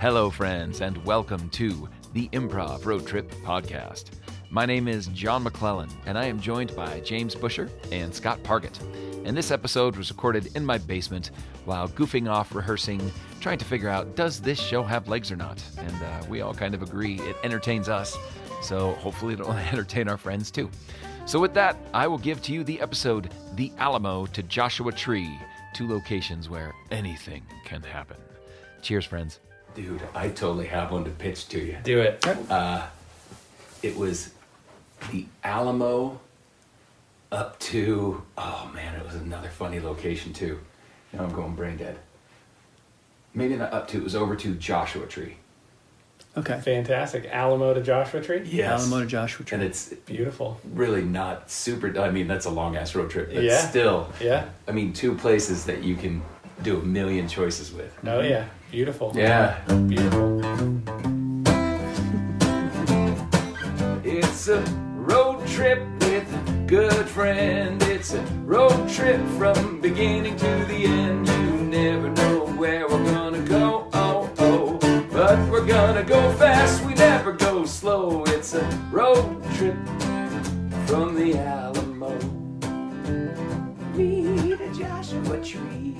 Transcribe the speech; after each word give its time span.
Hello, 0.00 0.30
friends, 0.30 0.80
and 0.80 1.04
welcome 1.04 1.50
to 1.50 1.88
the 2.12 2.28
Improv 2.28 2.86
Road 2.86 3.04
Trip 3.04 3.28
Podcast. 3.42 4.10
My 4.48 4.64
name 4.64 4.86
is 4.86 5.08
John 5.08 5.42
McClellan, 5.42 5.90
and 6.06 6.16
I 6.16 6.26
am 6.26 6.38
joined 6.38 6.76
by 6.76 7.00
James 7.00 7.34
Busher 7.34 7.68
and 7.90 8.14
Scott 8.14 8.40
Pargett. 8.44 8.78
And 9.26 9.36
this 9.36 9.50
episode 9.50 9.96
was 9.96 10.12
recorded 10.12 10.54
in 10.54 10.64
my 10.64 10.78
basement 10.78 11.32
while 11.64 11.88
goofing 11.88 12.30
off 12.30 12.54
rehearsing, 12.54 13.10
trying 13.40 13.58
to 13.58 13.64
figure 13.64 13.88
out 13.88 14.14
does 14.14 14.40
this 14.40 14.60
show 14.60 14.84
have 14.84 15.08
legs 15.08 15.32
or 15.32 15.36
not? 15.36 15.60
And 15.78 16.02
uh, 16.04 16.26
we 16.28 16.42
all 16.42 16.54
kind 16.54 16.76
of 16.76 16.82
agree 16.82 17.18
it 17.22 17.34
entertains 17.42 17.88
us, 17.88 18.16
so 18.62 18.92
hopefully 18.92 19.34
it'll 19.34 19.52
entertain 19.72 20.08
our 20.08 20.16
friends 20.16 20.52
too. 20.52 20.70
So, 21.26 21.40
with 21.40 21.54
that, 21.54 21.76
I 21.92 22.06
will 22.06 22.18
give 22.18 22.40
to 22.42 22.52
you 22.52 22.62
the 22.62 22.80
episode 22.80 23.30
The 23.56 23.72
Alamo 23.78 24.26
to 24.26 24.44
Joshua 24.44 24.92
Tree, 24.92 25.36
two 25.74 25.88
locations 25.88 26.48
where 26.48 26.72
anything 26.92 27.42
can 27.64 27.82
happen. 27.82 28.18
Cheers, 28.80 29.04
friends. 29.04 29.40
Dude, 29.78 30.02
I 30.12 30.28
totally 30.28 30.66
have 30.66 30.90
one 30.90 31.04
to 31.04 31.10
pitch 31.10 31.46
to 31.50 31.58
you. 31.60 31.76
Do 31.84 32.00
it. 32.00 32.26
Uh, 32.50 32.84
it 33.80 33.96
was 33.96 34.32
the 35.12 35.24
Alamo 35.44 36.18
up 37.30 37.60
to, 37.60 38.20
oh 38.36 38.70
man, 38.74 38.96
it 38.98 39.06
was 39.06 39.14
another 39.14 39.48
funny 39.48 39.78
location 39.78 40.32
too. 40.32 40.58
Now 41.12 41.22
I'm 41.22 41.32
going 41.32 41.54
brain 41.54 41.76
dead. 41.76 41.96
Maybe 43.34 43.54
not 43.54 43.72
up 43.72 43.86
to, 43.88 43.98
it 43.98 44.02
was 44.02 44.16
over 44.16 44.34
to 44.34 44.54
Joshua 44.56 45.06
Tree. 45.06 45.36
Okay. 46.36 46.60
Fantastic. 46.60 47.26
Alamo 47.30 47.72
to 47.72 47.80
Joshua 47.80 48.20
Tree. 48.20 48.42
Yes. 48.44 48.80
Alamo 48.82 49.00
to 49.04 49.06
Joshua 49.06 49.46
Tree. 49.46 49.54
And 49.58 49.64
it's 49.64 49.92
Beautiful. 50.06 50.60
really 50.74 51.02
not 51.02 51.52
super, 51.52 51.96
I 52.00 52.10
mean, 52.10 52.26
that's 52.26 52.46
a 52.46 52.50
long 52.50 52.76
ass 52.76 52.96
road 52.96 53.10
trip, 53.10 53.32
but 53.32 53.44
Yeah. 53.44 53.58
still, 53.60 54.12
Yeah. 54.20 54.46
I 54.66 54.72
mean, 54.72 54.92
two 54.92 55.14
places 55.14 55.66
that 55.66 55.84
you 55.84 55.94
can 55.94 56.22
do 56.62 56.78
a 56.78 56.82
million 56.82 57.28
choices 57.28 57.72
with. 57.72 57.92
Oh 58.06 58.20
yeah. 58.20 58.46
Beautiful. 58.70 59.12
Yeah. 59.14 59.58
Beautiful. 59.86 60.40
It's 64.04 64.48
a 64.48 64.60
road 64.94 65.46
trip 65.46 65.80
with 66.00 66.48
a 66.48 66.64
good 66.66 67.08
friend. 67.08 67.82
It's 67.84 68.14
a 68.14 68.22
road 68.44 68.88
trip 68.88 69.20
from 69.38 69.80
beginning 69.80 70.36
to 70.36 70.64
the 70.66 70.84
end. 70.84 71.26
You 71.28 71.52
never 71.64 72.10
know 72.10 72.46
where 72.56 72.86
we're 72.88 73.04
gonna 73.12 73.42
go, 73.42 73.88
oh, 73.92 74.30
oh. 74.38 74.78
But 75.10 75.38
we're 75.50 75.66
gonna 75.66 76.04
go 76.04 76.32
fast, 76.32 76.84
we 76.84 76.94
never 76.94 77.32
go 77.32 77.64
slow. 77.64 78.24
It's 78.24 78.54
a 78.54 78.64
road 78.90 79.42
trip 79.54 79.76
from 80.86 81.14
the 81.14 81.38
Alamo. 81.38 82.18
Meet 83.94 84.60
a 84.60 84.72
Joshua 84.74 85.44
Tree. 85.44 85.96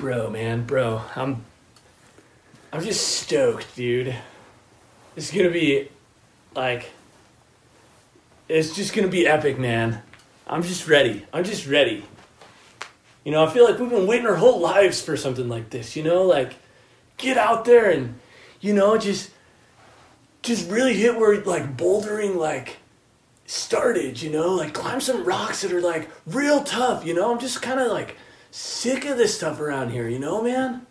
Bro, 0.00 0.30
man, 0.30 0.64
bro. 0.64 1.02
I'm. 1.14 1.44
I'm 2.72 2.82
just 2.82 3.06
stoked, 3.06 3.76
dude. 3.76 4.16
It's 5.14 5.30
gonna 5.30 5.50
be, 5.50 5.90
like. 6.54 6.88
It's 8.48 8.74
just 8.74 8.94
gonna 8.94 9.08
be 9.08 9.26
epic, 9.26 9.58
man. 9.58 10.00
I'm 10.46 10.62
just 10.62 10.88
ready. 10.88 11.26
I'm 11.34 11.44
just 11.44 11.66
ready. 11.66 12.02
You 13.24 13.32
know, 13.32 13.44
I 13.44 13.50
feel 13.50 13.66
like 13.66 13.78
we've 13.78 13.90
been 13.90 14.06
waiting 14.06 14.26
our 14.26 14.36
whole 14.36 14.58
lives 14.58 15.02
for 15.02 15.18
something 15.18 15.50
like 15.50 15.68
this. 15.68 15.94
You 15.94 16.02
know, 16.02 16.22
like 16.22 16.54
get 17.18 17.36
out 17.36 17.66
there 17.66 17.90
and, 17.90 18.18
you 18.62 18.72
know, 18.72 18.96
just, 18.96 19.30
just 20.40 20.70
really 20.70 20.94
hit 20.94 21.18
where 21.18 21.42
like 21.42 21.76
bouldering 21.76 22.36
like 22.36 22.78
started. 23.44 24.22
You 24.22 24.30
know, 24.30 24.54
like 24.54 24.72
climb 24.72 25.02
some 25.02 25.24
rocks 25.24 25.60
that 25.60 25.72
are 25.72 25.82
like 25.82 26.08
real 26.24 26.64
tough. 26.64 27.04
You 27.04 27.12
know, 27.12 27.30
I'm 27.30 27.38
just 27.38 27.60
kind 27.60 27.78
of 27.78 27.92
like 27.92 28.16
sick 28.50 29.04
of 29.04 29.16
this 29.16 29.36
stuff 29.36 29.60
around 29.60 29.90
here. 29.90 30.08
You 30.08 30.18
know, 30.18 30.42
man. 30.42 30.86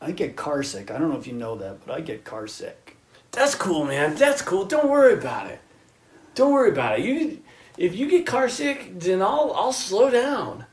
I 0.00 0.12
get 0.12 0.36
car 0.36 0.62
sick. 0.62 0.90
I 0.90 0.98
don't 0.98 1.10
know 1.10 1.18
if 1.18 1.26
you 1.26 1.32
know 1.32 1.56
that, 1.56 1.84
but 1.84 1.94
I 1.94 2.00
get 2.00 2.24
car 2.24 2.46
sick. 2.46 2.96
That's 3.32 3.54
cool, 3.54 3.84
man. 3.84 4.14
That's 4.14 4.42
cool. 4.42 4.64
Don't 4.64 4.88
worry 4.88 5.12
about 5.12 5.48
it. 5.48 5.60
Don't 6.34 6.52
worry 6.52 6.70
about 6.70 6.98
it. 6.98 7.04
You, 7.04 7.42
if 7.76 7.94
you 7.96 8.08
get 8.08 8.26
car 8.26 8.48
sick, 8.48 8.98
then 8.98 9.20
I'll 9.20 9.52
I'll 9.54 9.72
slow 9.72 10.10
down. 10.10 10.66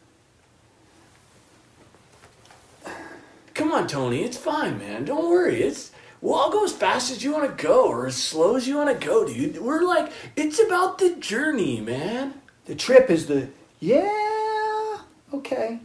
Come 3.54 3.72
on, 3.72 3.88
Tony. 3.88 4.24
It's 4.24 4.38
fine, 4.38 4.78
man. 4.78 5.06
Don't 5.06 5.30
worry. 5.30 5.62
It's 5.62 5.92
well, 6.22 6.36
I'll 6.36 6.52
go 6.52 6.64
as 6.64 6.74
fast 6.74 7.12
as 7.12 7.24
you 7.24 7.34
want 7.34 7.58
to 7.58 7.64
go, 7.64 7.88
or 7.88 8.08
as 8.08 8.16
slow 8.16 8.56
as 8.56 8.68
you 8.68 8.78
want 8.78 9.00
to 9.00 9.06
go, 9.06 9.26
dude. 9.28 9.60
We're 9.60 9.84
like, 9.84 10.12
it's 10.36 10.62
about 10.62 10.98
the 10.98 11.16
journey, 11.16 11.82
man. 11.82 12.42
The 12.66 12.76
trip 12.76 13.10
is 13.10 13.28
the 13.28 13.50
yeah. 13.80 14.98
Okay, 15.34 15.80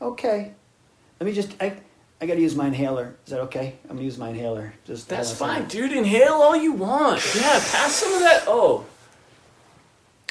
okay. 0.00 0.52
Let 1.20 1.26
me 1.26 1.32
just 1.32 1.54
I 1.60 1.76
I 2.20 2.26
gotta 2.26 2.40
use 2.40 2.56
my 2.56 2.66
inhaler. 2.66 3.14
Is 3.24 3.30
that 3.30 3.40
okay? 3.42 3.76
I'm 3.84 3.96
gonna 3.96 4.02
use 4.02 4.18
my 4.18 4.30
inhaler. 4.30 4.74
Just 4.84 5.08
That's 5.08 5.38
hold 5.38 5.50
on 5.50 5.56
a 5.56 5.60
fine, 5.60 5.68
dude. 5.68 5.92
Inhale 5.92 6.34
all 6.34 6.56
you 6.56 6.72
want. 6.72 7.22
Yeah, 7.34 7.42
pass 7.42 7.92
some 7.94 8.12
of 8.14 8.20
that. 8.20 8.44
Oh, 8.46 8.84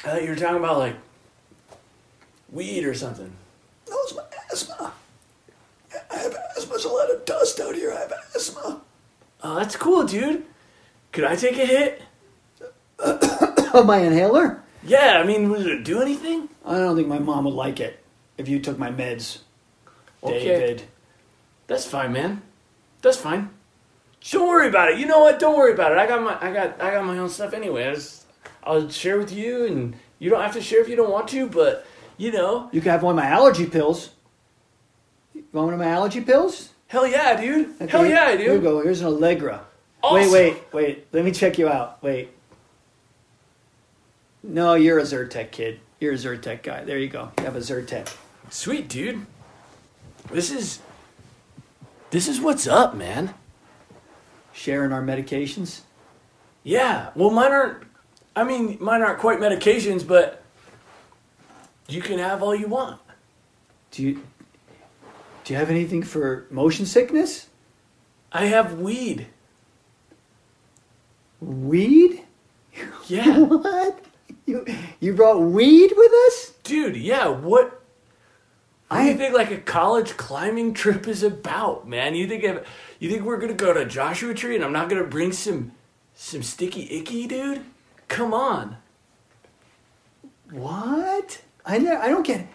I 0.04 0.10
thought 0.10 0.24
you 0.24 0.30
were 0.30 0.36
talking 0.36 0.58
about 0.58 0.78
like 0.78 0.96
weed 2.52 2.84
or 2.84 2.94
something. 2.94 3.32
That 3.86 3.92
was 3.92 4.16
my 4.16 4.24
asthma. 4.52 4.94
I 6.12 6.16
have 6.18 6.36
asthma. 6.58 6.70
There's 6.72 6.86
a 6.86 6.90
lot 6.90 7.10
of 7.10 7.26
dust 7.26 7.60
out 7.60 7.76
here. 7.76 7.94
I 7.94 8.00
have 8.00 8.14
asthma. 8.36 8.82
Oh, 9.44 9.56
that's 9.56 9.76
cool, 9.76 10.04
dude. 10.06 10.44
Could 11.14 11.24
I 11.24 11.36
take 11.36 11.58
a 11.58 11.66
hit? 11.66 12.02
Oh, 13.74 13.84
my 13.84 14.00
inhaler? 14.00 14.64
Yeah, 14.88 15.20
I 15.22 15.24
mean, 15.26 15.50
would 15.50 15.66
it 15.66 15.84
do 15.84 16.02
anything? 16.02 16.50
I 16.66 16.78
don't 16.78 16.96
think 16.96 17.08
my 17.08 17.20
mom 17.20 17.46
would 17.46 17.54
like 17.54 17.80
it 17.80 18.04
if 18.38 18.48
you 18.48 18.60
took 18.60 18.78
my 18.80 18.90
meds, 18.92 19.40
Okay. 20.24 20.44
David. 20.46 20.84
That's 21.68 21.86
fine, 21.86 22.14
man. 22.14 22.42
That's 23.02 23.18
fine. 23.18 23.50
Don't 24.32 24.48
worry 24.48 24.68
about 24.68 24.92
it. 24.92 25.00
You 25.00 25.06
know 25.06 25.20
what? 25.20 25.40
Don't 25.40 25.58
worry 25.58 25.74
about 25.74 25.92
it. 25.92 25.98
I 25.98 26.08
got 26.08 26.22
my 26.24 26.38
I 26.42 26.52
got 26.52 26.82
I 26.82 26.92
got 26.92 27.06
my 27.06 27.18
own 27.18 27.30
stuff 27.30 27.54
anyway. 27.54 27.88
I 27.88 27.94
just, 27.94 28.26
I'll 28.64 28.90
share 28.90 29.18
with 29.18 29.32
you, 29.32 29.66
and 29.66 29.96
you 30.20 30.30
don't 30.30 30.42
have 30.42 30.54
to 30.54 30.62
share 30.62 30.82
if 30.82 30.90
you 30.90 30.96
don't 30.96 31.12
want 31.12 31.28
to. 31.30 31.48
But 31.48 31.86
you 32.18 32.32
know, 32.32 32.70
You 32.72 32.82
can 32.82 32.92
have 32.92 33.04
one 33.04 33.12
of 33.18 33.24
my 33.24 33.30
allergy 33.30 33.66
pills. 33.68 34.10
You 35.34 35.44
want 35.54 35.66
one 35.66 35.74
of 35.74 35.80
my 35.80 35.88
allergy 35.88 36.22
pills? 36.22 36.70
hell 36.88 37.06
yeah, 37.06 37.40
dude. 37.40 37.70
Okay, 37.82 37.92
Hell 37.92 38.06
yeah, 38.06 38.24
I 38.24 38.38
do. 38.38 38.44
Here 38.44 38.54
you 38.56 38.62
go. 38.62 38.82
Here's 38.82 39.02
an 39.02 39.08
Allegra. 39.08 39.66
Awesome. 40.02 40.32
Wait, 40.32 40.54
wait, 40.54 40.74
wait. 40.74 41.08
Let 41.12 41.26
me 41.26 41.32
check 41.32 41.58
you 41.58 41.68
out. 41.70 42.02
Wait. 42.02 42.30
No, 44.44 44.76
you're 44.76 45.00
a 45.00 45.04
Zyrtec 45.04 45.52
kid. 45.52 45.80
You're 46.00 46.14
a 46.14 46.18
Zyrtec 46.18 46.64
guy. 46.64 46.84
There 46.84 46.98
you 46.98 47.10
go. 47.10 47.32
You 47.40 47.46
have 47.46 47.56
a 47.56 47.60
Zyrtec. 47.60 48.14
Sweet, 48.50 48.88
dude. 48.88 49.26
This 50.32 50.52
is 50.52 50.80
this 52.10 52.28
is 52.28 52.40
what's 52.40 52.68
up, 52.68 52.96
man. 52.96 53.34
Sharing 54.54 54.92
our 54.92 55.02
medications. 55.02 55.82
Yeah. 56.64 57.10
Well, 57.16 57.30
mine 57.30 57.52
aren't. 57.52 57.84
I 58.36 58.44
mean, 58.44 58.78
mine 58.80 59.02
aren't 59.02 59.20
quite 59.20 59.40
medications, 59.40 60.08
but 60.08 60.44
you 61.88 62.02
can 62.02 62.20
have 62.20 62.44
all 62.44 62.56
you 62.56 62.68
want. 62.68 63.00
Do 63.92 64.04
you 64.04 64.24
do 65.44 65.54
you 65.54 65.60
have 65.60 65.70
anything 65.70 66.04
for 66.04 66.46
motion 66.52 66.86
sickness? 66.86 67.48
I 68.32 68.46
have 68.46 68.80
weed. 68.80 69.28
Weed? 71.42 72.24
Yeah. 73.08 73.40
What? 73.40 74.07
You 74.48 74.66
you 75.02 75.14
brought 75.14 75.42
weed 75.42 75.92
with 75.96 76.12
us? 76.28 76.54
Dude, 76.64 76.96
yeah, 76.96 77.28
what 77.28 77.82
what 78.88 79.00
do 79.00 79.04
you 79.04 79.16
think 79.16 79.36
like 79.36 79.52
a 79.52 79.58
college 79.58 80.16
climbing 80.16 80.74
trip 80.74 81.06
is 81.06 81.22
about, 81.22 81.88
man? 81.88 82.16
You 82.16 82.28
think 82.28 82.46
if, 82.46 82.66
you 83.00 83.10
think 83.10 83.24
we're 83.24 83.38
gonna 83.38 83.54
go 83.54 83.74
to 83.74 83.86
Joshua 83.86 84.34
Tree 84.34 84.56
and 84.56 84.64
I'm 84.64 84.72
not 84.72 84.88
gonna 84.90 85.04
bring 85.04 85.34
some 85.34 85.74
some 86.16 86.42
sticky 86.42 86.88
icky, 86.98 87.28
dude? 87.28 87.66
Come 88.08 88.34
on. 88.34 88.78
what? 90.50 91.42
I 91.66 91.78
ne- 91.78 91.92
I 91.92 92.08
don't 92.08 92.26
get. 92.26 92.48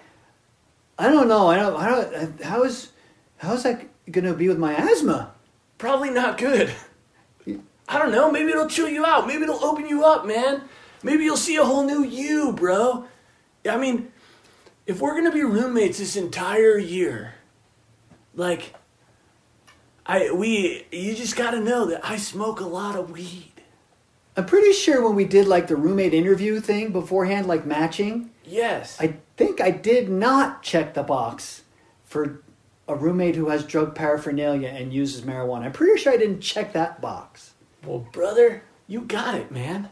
I 0.98 1.10
don't 1.10 1.28
know. 1.28 1.48
I 1.48 1.56
don't. 1.56 1.76
I 1.76 1.88
don't. 1.88 2.42
How 2.42 2.62
is 2.62 2.88
how 3.36 3.52
is 3.52 3.64
that 3.64 3.86
gonna 4.10 4.32
be 4.32 4.48
with 4.48 4.58
my 4.58 4.74
asthma? 4.74 5.32
Probably 5.76 6.08
not 6.08 6.38
good. 6.38 6.72
I 7.86 7.98
don't 7.98 8.12
know, 8.12 8.30
maybe 8.30 8.50
it'll 8.50 8.68
chill 8.68 8.88
you 8.88 9.04
out. 9.04 9.26
Maybe 9.26 9.42
it'll 9.42 9.62
open 9.62 9.86
you 9.86 10.04
up, 10.04 10.24
man. 10.24 10.62
Maybe 11.02 11.24
you'll 11.24 11.36
see 11.36 11.56
a 11.56 11.64
whole 11.64 11.84
new 11.84 12.04
you, 12.04 12.52
bro. 12.52 13.06
I 13.68 13.76
mean, 13.76 14.12
if 14.86 15.00
we're 15.00 15.14
gonna 15.14 15.32
be 15.32 15.42
roommates 15.42 15.98
this 15.98 16.16
entire 16.16 16.78
year, 16.78 17.34
like 18.34 18.74
I 20.06 20.30
we 20.32 20.86
you 20.90 21.14
just 21.14 21.36
gotta 21.36 21.60
know 21.60 21.86
that 21.86 22.04
I 22.04 22.16
smoke 22.16 22.60
a 22.60 22.66
lot 22.66 22.96
of 22.96 23.10
weed. 23.10 23.48
I'm 24.36 24.46
pretty 24.46 24.72
sure 24.72 25.02
when 25.04 25.14
we 25.14 25.24
did 25.26 25.46
like 25.46 25.66
the 25.66 25.76
roommate 25.76 26.14
interview 26.14 26.58
thing 26.60 26.90
beforehand, 26.90 27.46
like 27.46 27.66
matching, 27.66 28.30
Yes. 28.44 28.96
I 29.00 29.16
think 29.36 29.60
I 29.60 29.70
did 29.70 30.08
not 30.08 30.62
check 30.62 30.94
the 30.94 31.02
box 31.02 31.62
for 32.04 32.42
a 32.88 32.94
roommate 32.96 33.36
who 33.36 33.48
has 33.48 33.64
drug 33.64 33.94
paraphernalia 33.94 34.68
and 34.68 34.92
uses 34.92 35.22
marijuana. 35.22 35.64
I'm 35.66 35.72
pretty 35.72 36.00
sure 36.00 36.12
I 36.12 36.16
didn't 36.16 36.40
check 36.40 36.72
that 36.72 37.00
box. 37.00 37.54
well, 37.84 38.00
brother, 38.12 38.62
you 38.86 39.02
got 39.02 39.34
it, 39.36 39.50
man. 39.50 39.88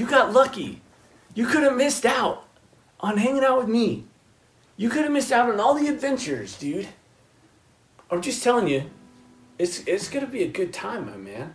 You 0.00 0.06
got 0.06 0.32
lucky. 0.32 0.80
You 1.34 1.46
could 1.46 1.62
have 1.62 1.76
missed 1.76 2.06
out 2.06 2.44
on 3.00 3.18
hanging 3.18 3.44
out 3.44 3.58
with 3.58 3.68
me. 3.68 4.06
You 4.78 4.88
could 4.88 5.02
have 5.02 5.12
missed 5.12 5.30
out 5.30 5.50
on 5.50 5.60
all 5.60 5.74
the 5.74 5.88
adventures, 5.88 6.56
dude. 6.56 6.88
I'm 8.10 8.22
just 8.22 8.42
telling 8.42 8.66
you, 8.66 8.84
it's 9.58 9.80
it's 9.80 10.08
gonna 10.08 10.26
be 10.26 10.42
a 10.42 10.48
good 10.48 10.72
time, 10.72 11.04
my 11.04 11.18
man. 11.18 11.54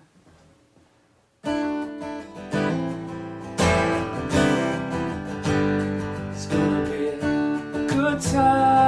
It's 6.32 6.46
gonna 6.46 6.88
be 6.88 7.08
a 7.08 7.88
good 7.90 8.22
time. 8.22 8.85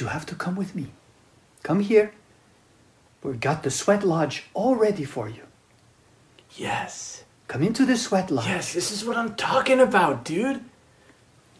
You 0.00 0.06
have 0.06 0.26
to 0.26 0.34
come 0.34 0.56
with 0.56 0.74
me. 0.74 0.92
Come 1.62 1.80
here. 1.80 2.12
We've 3.22 3.40
got 3.40 3.62
the 3.62 3.70
sweat 3.70 4.02
lodge 4.04 4.44
all 4.54 4.74
ready 4.74 5.04
for 5.04 5.28
you. 5.28 5.42
Yes. 6.56 7.24
Come 7.48 7.62
into 7.62 7.84
the 7.84 7.96
sweat 7.96 8.30
lodge. 8.30 8.46
Yes, 8.46 8.72
this 8.74 8.90
is 8.90 9.04
what 9.04 9.16
I'm 9.16 9.34
talking 9.34 9.80
about, 9.80 10.24
dude. 10.24 10.64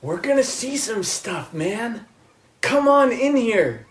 We're 0.00 0.20
gonna 0.20 0.42
see 0.42 0.76
some 0.76 1.04
stuff, 1.04 1.54
man. 1.54 2.06
Come 2.60 2.88
on 2.88 3.12
in 3.12 3.36
here. 3.36 3.86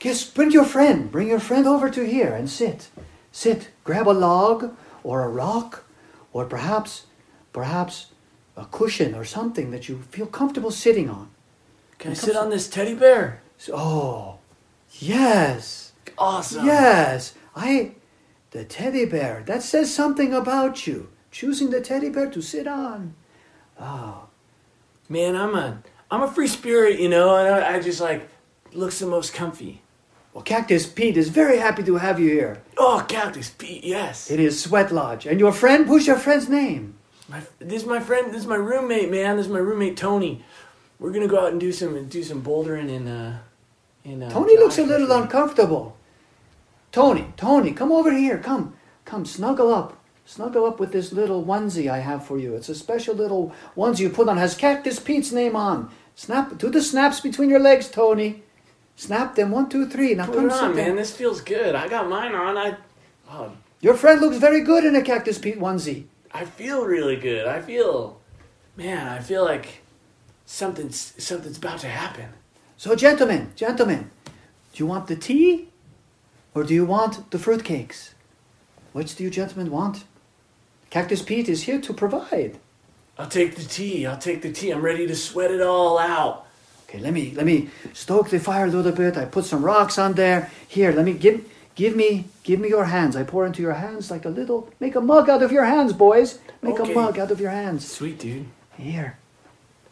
Yes, 0.00 0.24
bring 0.24 0.50
your 0.50 0.64
friend. 0.64 1.10
Bring 1.10 1.28
your 1.28 1.40
friend 1.40 1.66
over 1.66 1.88
to 1.88 2.04
here 2.04 2.34
and 2.34 2.50
sit. 2.50 2.88
Sit. 3.32 3.70
Grab 3.84 4.08
a 4.08 4.10
log 4.10 4.76
or 5.02 5.22
a 5.22 5.28
rock 5.28 5.84
or 6.32 6.44
perhaps, 6.44 7.06
perhaps 7.52 8.08
a 8.56 8.66
cushion 8.66 9.14
or 9.14 9.24
something 9.24 9.70
that 9.70 9.88
you 9.88 10.02
feel 10.10 10.26
comfortable 10.26 10.70
sitting 10.70 11.08
on. 11.08 11.30
Can 12.04 12.10
I 12.10 12.14
sit 12.16 12.36
on 12.36 12.50
this 12.50 12.68
teddy 12.68 12.92
bear? 12.94 13.40
So- 13.56 13.74
oh, 13.74 14.38
yes. 14.92 15.92
Awesome. 16.18 16.66
Yes. 16.66 17.32
I, 17.56 17.92
the 18.50 18.62
teddy 18.62 19.06
bear. 19.06 19.42
That 19.46 19.62
says 19.62 19.92
something 19.92 20.34
about 20.34 20.86
you. 20.86 21.08
Choosing 21.30 21.70
the 21.70 21.80
teddy 21.80 22.10
bear 22.10 22.28
to 22.30 22.42
sit 22.42 22.66
on. 22.68 23.14
Oh, 23.80 24.28
Man, 25.08 25.34
I'm 25.34 25.54
a 25.54 25.82
I'm 26.10 26.22
a 26.22 26.30
free 26.30 26.46
spirit, 26.46 27.00
you 27.00 27.08
know, 27.08 27.36
and 27.36 27.48
I, 27.54 27.76
I 27.76 27.80
just 27.80 28.00
like 28.02 28.28
looks 28.74 28.98
the 28.98 29.06
most 29.06 29.32
comfy. 29.32 29.80
well, 30.34 30.42
Cactus 30.44 30.86
Pete 30.86 31.16
is 31.16 31.28
very 31.30 31.56
happy 31.56 31.82
to 31.84 31.96
have 31.96 32.20
you 32.20 32.28
here. 32.28 32.62
Oh, 32.76 33.02
Cactus 33.08 33.48
Pete, 33.50 33.82
yes. 33.84 34.30
It 34.30 34.40
is 34.40 34.62
Sweat 34.62 34.92
Lodge. 34.92 35.26
And 35.26 35.40
your 35.40 35.52
friend, 35.52 35.86
who's 35.86 36.06
your 36.06 36.18
friend's 36.18 36.48
name? 36.50 36.94
My, 37.28 37.40
this 37.58 37.82
is 37.82 37.88
my 37.88 38.00
friend. 38.00 38.28
This 38.32 38.42
is 38.42 38.46
my 38.46 38.56
roommate, 38.56 39.10
man. 39.10 39.36
This 39.38 39.46
is 39.46 39.52
my 39.52 39.58
roommate 39.58 39.96
Tony. 39.96 40.44
We're 40.98 41.12
gonna 41.12 41.28
go 41.28 41.40
out 41.40 41.52
and 41.52 41.60
do 41.60 41.72
some 41.72 42.06
do 42.08 42.22
some 42.22 42.42
bouldering 42.42 42.88
in 42.88 43.08
uh 43.08 43.38
in. 44.04 44.22
Uh, 44.22 44.30
Tony 44.30 44.56
looks 44.56 44.78
a 44.78 44.84
little 44.84 45.10
uncomfortable. 45.12 45.96
Tony, 46.92 47.32
Tony, 47.36 47.72
come 47.72 47.90
over 47.90 48.12
here. 48.12 48.38
Come, 48.38 48.74
come, 49.04 49.24
snuggle 49.24 49.72
up. 49.74 49.98
Snuggle 50.26 50.64
up 50.64 50.78
with 50.80 50.92
this 50.92 51.12
little 51.12 51.44
onesie 51.44 51.90
I 51.90 51.98
have 51.98 52.24
for 52.24 52.38
you. 52.38 52.54
It's 52.54 52.68
a 52.68 52.74
special 52.74 53.14
little 53.14 53.52
onesie 53.76 54.00
you 54.00 54.10
put 54.10 54.28
on. 54.28 54.36
Has 54.38 54.54
Cactus 54.54 54.98
Pete's 55.00 55.32
name 55.32 55.56
on. 55.56 55.90
Snap, 56.14 56.56
do 56.56 56.70
the 56.70 56.80
snaps 56.80 57.20
between 57.20 57.50
your 57.50 57.58
legs, 57.58 57.88
Tony. 57.90 58.42
Snap 58.96 59.34
them. 59.34 59.50
One, 59.50 59.68
two, 59.68 59.88
three. 59.88 60.14
Now 60.14 60.26
Put 60.26 60.36
come 60.36 60.46
it 60.46 60.52
on, 60.52 60.60
down. 60.60 60.76
man. 60.76 60.96
This 60.96 61.14
feels 61.14 61.40
good. 61.40 61.74
I 61.74 61.88
got 61.88 62.08
mine 62.08 62.34
on. 62.34 62.56
I, 62.56 62.76
oh, 63.28 63.52
Your 63.80 63.94
friend 63.94 64.20
looks 64.20 64.36
very 64.36 64.60
good 64.62 64.84
in 64.84 64.94
a 64.94 65.02
Cactus 65.02 65.38
Pete 65.38 65.58
onesie. 65.58 66.04
I 66.32 66.44
feel 66.44 66.84
really 66.86 67.16
good. 67.16 67.46
I 67.46 67.60
feel, 67.60 68.20
man. 68.76 69.08
I 69.08 69.18
feel 69.18 69.44
like 69.44 69.82
something's 70.46 71.14
something's 71.22 71.58
about 71.58 71.80
to 71.80 71.88
happen. 71.88 72.28
So, 72.76 72.94
gentlemen, 72.96 73.52
gentlemen, 73.56 74.10
do 74.26 74.78
you 74.82 74.86
want 74.86 75.06
the 75.06 75.16
tea 75.16 75.68
or 76.54 76.64
do 76.64 76.74
you 76.74 76.84
want 76.84 77.30
the 77.30 77.38
fruitcakes? 77.38 78.10
Which 78.92 79.16
do 79.16 79.24
you 79.24 79.30
gentlemen 79.30 79.70
want? 79.72 80.04
Cactus 80.90 81.22
Pete 81.22 81.48
is 81.48 81.64
here 81.64 81.80
to 81.80 81.92
provide. 81.92 82.58
I'll 83.18 83.28
take 83.28 83.56
the 83.56 83.64
tea. 83.64 84.06
I'll 84.06 84.18
take 84.18 84.42
the 84.42 84.52
tea. 84.52 84.70
I'm 84.70 84.82
ready 84.82 85.06
to 85.06 85.14
sweat 85.16 85.50
it 85.50 85.60
all 85.60 85.98
out. 85.98 86.46
Okay, 86.88 86.98
let 86.98 87.12
me 87.12 87.32
let 87.34 87.46
me 87.46 87.70
stoke 87.92 88.30
the 88.30 88.38
fire 88.38 88.66
a 88.66 88.70
little 88.70 88.92
bit. 88.92 89.16
I 89.16 89.24
put 89.24 89.44
some 89.44 89.64
rocks 89.64 89.98
on 89.98 90.14
there. 90.14 90.50
Here, 90.68 90.92
let 90.92 91.04
me 91.04 91.12
give 91.14 91.44
give 91.74 91.96
me 91.96 92.26
give 92.42 92.60
me 92.60 92.68
your 92.68 92.84
hands. 92.84 93.16
I 93.16 93.22
pour 93.24 93.46
into 93.46 93.62
your 93.62 93.74
hands 93.74 94.10
like 94.10 94.24
a 94.24 94.28
little. 94.28 94.68
Make 94.80 94.94
a 94.94 95.00
mug 95.00 95.28
out 95.28 95.42
of 95.42 95.50
your 95.52 95.64
hands, 95.64 95.92
boys. 95.92 96.38
Make 96.62 96.78
Okay. 96.78 96.92
a 96.92 96.94
mug 96.94 97.18
out 97.18 97.30
of 97.30 97.40
your 97.40 97.50
hands. 97.50 97.90
Sweet 97.90 98.18
dude. 98.18 98.46
Here, 98.76 99.18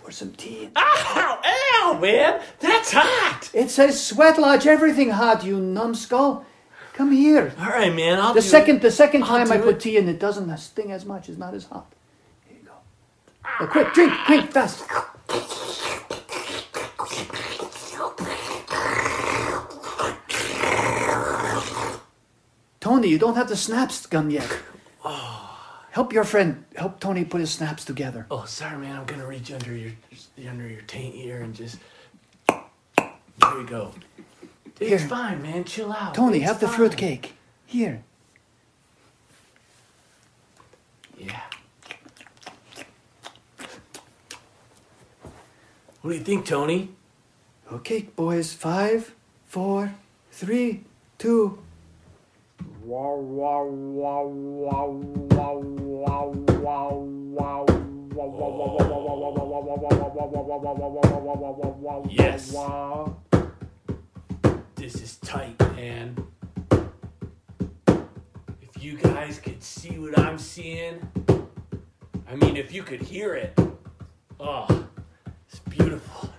pour 0.03 0.11
some 0.11 0.33
tea. 0.33 0.69
Ow! 0.77 1.41
Ow, 1.45 1.99
man! 2.01 2.41
That's 2.59 2.93
hot! 2.93 3.51
It 3.55 3.71
says 3.71 4.05
sweat 4.05 4.37
lodge. 4.39 4.67
Everything 4.67 5.11
hot, 5.11 5.45
you 5.45 5.61
numbskull. 5.61 6.45
Come 6.95 7.13
here. 7.13 7.55
All 7.59 7.67
right, 7.67 7.95
man. 7.95 8.19
I'll 8.19 8.35
The 8.35 8.43
second 8.43 8.77
It. 8.77 8.83
the 8.83 8.89
2nd 8.89 9.23
I'll 9.23 9.29
time 9.29 9.53
I 9.53 9.59
put 9.59 9.77
it. 9.77 9.81
tea 9.81 9.97
in, 9.97 10.09
it 10.09 10.19
doesn't 10.19 10.49
sting 10.59 10.91
as 10.93 11.07
much. 11.07 11.29
It's 11.29 11.39
not 11.39 11.55
as 11.55 11.65
hot. 11.67 11.87
Here 12.47 12.59
you 12.61 12.69
go. 12.69 12.75
Now, 13.61 13.71
quick, 13.71 13.93
drink, 13.95 14.13
quick, 14.27 14.51
fast. 14.53 14.85
Tony, 22.81 23.09
you 23.09 23.19
don't 23.19 23.37
have 23.37 23.49
the 23.49 23.57
snaps 23.57 24.07
gum 24.07 24.29
yet. 24.31 24.51
Oh. 25.05 25.52
Help 25.93 26.15
your 26.15 26.25
friend. 26.25 26.65
Help 26.75 27.01
Tony 27.01 27.23
put 27.23 27.41
his 27.41 27.51
snaps 27.51 27.85
together. 27.85 28.27
Oh, 28.31 28.47
sorry, 28.47 28.79
man. 28.79 28.97
I'm 28.97 29.05
gonna 29.05 29.27
reach 29.27 29.53
under 29.53 29.77
your 29.77 29.93
under 30.49 30.67
your 30.67 30.81
taint 30.83 31.15
here 31.15 31.43
and 31.43 31.55
just. 31.55 31.77
There 32.49 33.59
you 33.59 33.67
go. 33.67 33.93
It's 34.81 34.89
Here. 34.89 34.99
fine, 34.99 35.43
man. 35.43 35.65
Chill 35.65 35.93
out. 35.93 36.15
Tony, 36.15 36.39
It's 36.39 36.47
have 36.47 36.61
the 36.61 36.67
fine. 36.67 36.77
fruit 36.77 36.97
cake. 36.97 37.35
Here. 37.67 38.03
Yeah. 41.19 41.41
What 46.01 46.13
do 46.13 46.17
you 46.17 46.25
think, 46.25 46.47
Tony? 46.47 46.89
Okay, 47.71 48.09
boys. 48.17 48.55
Five, 48.55 49.15
four, 49.47 49.93
three, 50.31 50.85
two. 51.19 51.59
Yes. 62.11 62.55
This 64.75 64.95
is 64.97 65.17
tight, 65.19 65.59
man. 65.77 66.17
If 68.61 68.83
you 68.83 68.97
guys 68.97 69.39
could 69.39 69.63
see 69.63 69.99
what 69.99 70.19
I'm 70.19 70.39
seeing, 70.39 71.01
I 72.29 72.35
mean, 72.37 72.57
if 72.57 72.73
you 72.73 72.83
could 72.83 73.01
hear 73.03 73.35
it, 73.35 73.59
oh, 74.41 74.87
it's 75.49 75.61
beautiful. 75.61 76.31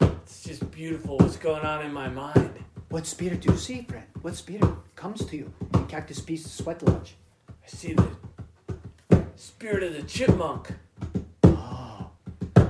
It's 0.00 0.42
just 0.44 0.70
beautiful. 0.70 1.18
What's 1.18 1.36
going 1.36 1.64
on 1.64 1.84
in 1.84 1.92
my 1.92 2.08
mind? 2.08 2.52
What 2.90 3.06
spirit 3.06 3.40
do 3.40 3.52
you 3.52 3.58
see, 3.58 3.82
friend? 3.82 4.06
What 4.22 4.36
spirit 4.36 4.64
comes 4.96 5.24
to 5.26 5.36
you 5.36 5.52
in 5.74 5.86
Cactus 5.86 6.20
Pete's 6.20 6.50
sweat 6.50 6.82
lodge? 6.82 7.16
I 7.48 7.66
see 7.66 7.94
the 7.94 8.08
spirit 9.60 9.82
of 9.82 9.92
the 9.92 10.02
chipmunk 10.04 10.70
Oh, 11.44 12.10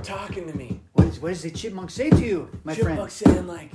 talking 0.03 0.45
to 0.51 0.57
me. 0.57 0.81
what, 0.91 1.07
is, 1.07 1.21
what 1.21 1.29
does 1.29 1.41
the 1.41 1.49
chipmunk 1.49 1.89
say 1.89 2.09
to 2.09 2.17
you, 2.17 2.49
my 2.65 2.75
chipmunk 2.75 2.97
friend? 2.97 3.11
saying 3.13 3.47
like, 3.47 3.71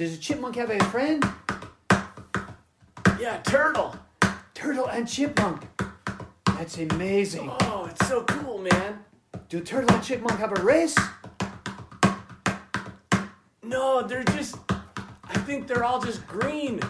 Does 0.00 0.14
a 0.14 0.18
chipmunk 0.18 0.56
have 0.56 0.70
a 0.70 0.82
friend? 0.84 1.22
Yeah, 3.20 3.36
turtle. 3.44 3.94
Turtle 4.54 4.86
and 4.86 5.06
chipmunk. 5.06 5.66
That's 6.46 6.78
amazing. 6.78 7.50
Oh, 7.60 7.84
it's 7.84 8.08
so 8.08 8.24
cool, 8.24 8.56
man. 8.56 9.00
Do 9.50 9.60
turtle 9.60 9.94
and 9.94 10.02
chipmunk 10.02 10.38
have 10.38 10.58
a 10.58 10.62
race? 10.62 10.96
No, 13.62 14.00
they're 14.00 14.24
just. 14.24 14.56
I 15.24 15.34
think 15.40 15.66
they're 15.66 15.84
all 15.84 16.00
just 16.00 16.26
green. 16.26 16.80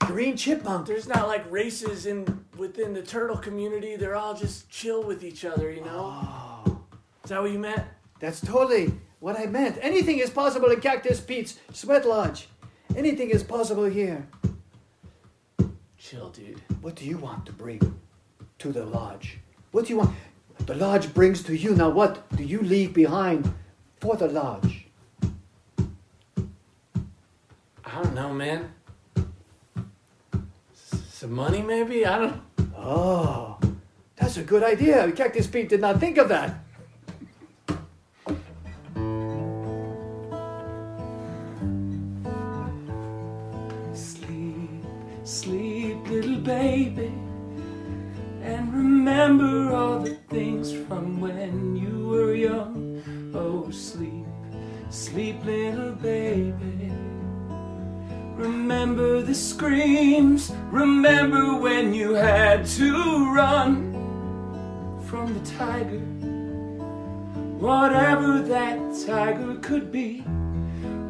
Green 0.00 0.36
chipmunk. 0.36 0.88
There's 0.88 1.06
not 1.06 1.28
like 1.28 1.48
races 1.52 2.06
in 2.06 2.44
within 2.56 2.92
the 2.94 3.02
turtle 3.02 3.36
community. 3.36 3.94
They're 3.94 4.16
all 4.16 4.34
just 4.34 4.68
chill 4.68 5.04
with 5.04 5.22
each 5.22 5.44
other, 5.44 5.70
you 5.70 5.82
know. 5.84 6.66
Oh, 6.66 6.80
Is 7.22 7.30
that 7.30 7.40
what 7.40 7.52
you 7.52 7.60
meant? 7.60 7.84
that's 8.18 8.40
totally 8.40 8.92
what 9.20 9.38
I 9.38 9.46
meant. 9.46 9.78
Anything 9.80 10.18
is 10.18 10.30
possible 10.30 10.70
in 10.70 10.80
Cactus 10.80 11.20
Pete's 11.20 11.58
sweat 11.72 12.06
lodge. 12.06 12.48
Anything 12.96 13.30
is 13.30 13.42
possible 13.42 13.84
here. 13.84 14.26
Chill, 15.96 16.30
dude. 16.30 16.60
What 16.80 16.96
do 16.96 17.04
you 17.04 17.18
want 17.18 17.46
to 17.46 17.52
bring 17.52 17.80
to 18.58 18.72
the 18.72 18.84
lodge? 18.84 19.38
What 19.70 19.84
do 19.86 19.90
you 19.92 19.98
want? 19.98 20.14
The 20.66 20.74
lodge 20.74 21.14
brings 21.14 21.42
to 21.44 21.56
you. 21.56 21.74
Now, 21.74 21.90
what 21.90 22.28
do 22.36 22.42
you 22.42 22.60
leave 22.60 22.92
behind 22.92 23.52
for 24.00 24.16
the 24.16 24.26
lodge? 24.28 24.86
I 27.84 28.02
don't 28.02 28.14
know, 28.14 28.32
man. 28.32 28.72
S- 30.72 31.02
Some 31.10 31.32
money, 31.32 31.62
maybe? 31.62 32.06
I 32.06 32.18
don't. 32.18 32.40
Oh, 32.76 33.58
that's 34.16 34.36
a 34.36 34.42
good 34.42 34.62
idea. 34.62 35.10
Cactus 35.12 35.46
Pete 35.46 35.68
did 35.68 35.80
not 35.80 36.00
think 36.00 36.16
of 36.18 36.28
that. 36.30 36.54
Baby, 46.58 47.12
and 48.42 48.74
remember 48.74 49.72
all 49.72 50.00
the 50.00 50.16
things 50.28 50.72
from 50.72 51.20
when 51.20 51.76
you 51.76 52.08
were 52.08 52.34
young. 52.34 53.00
Oh, 53.32 53.70
sleep, 53.70 54.26
sleep, 54.90 55.36
little 55.44 55.92
baby. 55.92 56.90
Remember 58.34 59.22
the 59.22 59.34
screams, 59.34 60.52
remember 60.72 61.56
when 61.56 61.94
you 61.94 62.14
had 62.14 62.66
to 62.78 63.32
run 63.32 63.72
from 65.08 65.26
the 65.32 65.44
tiger. 65.56 66.04
Whatever 67.66 68.42
that 68.42 68.78
tiger 69.06 69.54
could 69.62 69.92
be. 69.92 70.24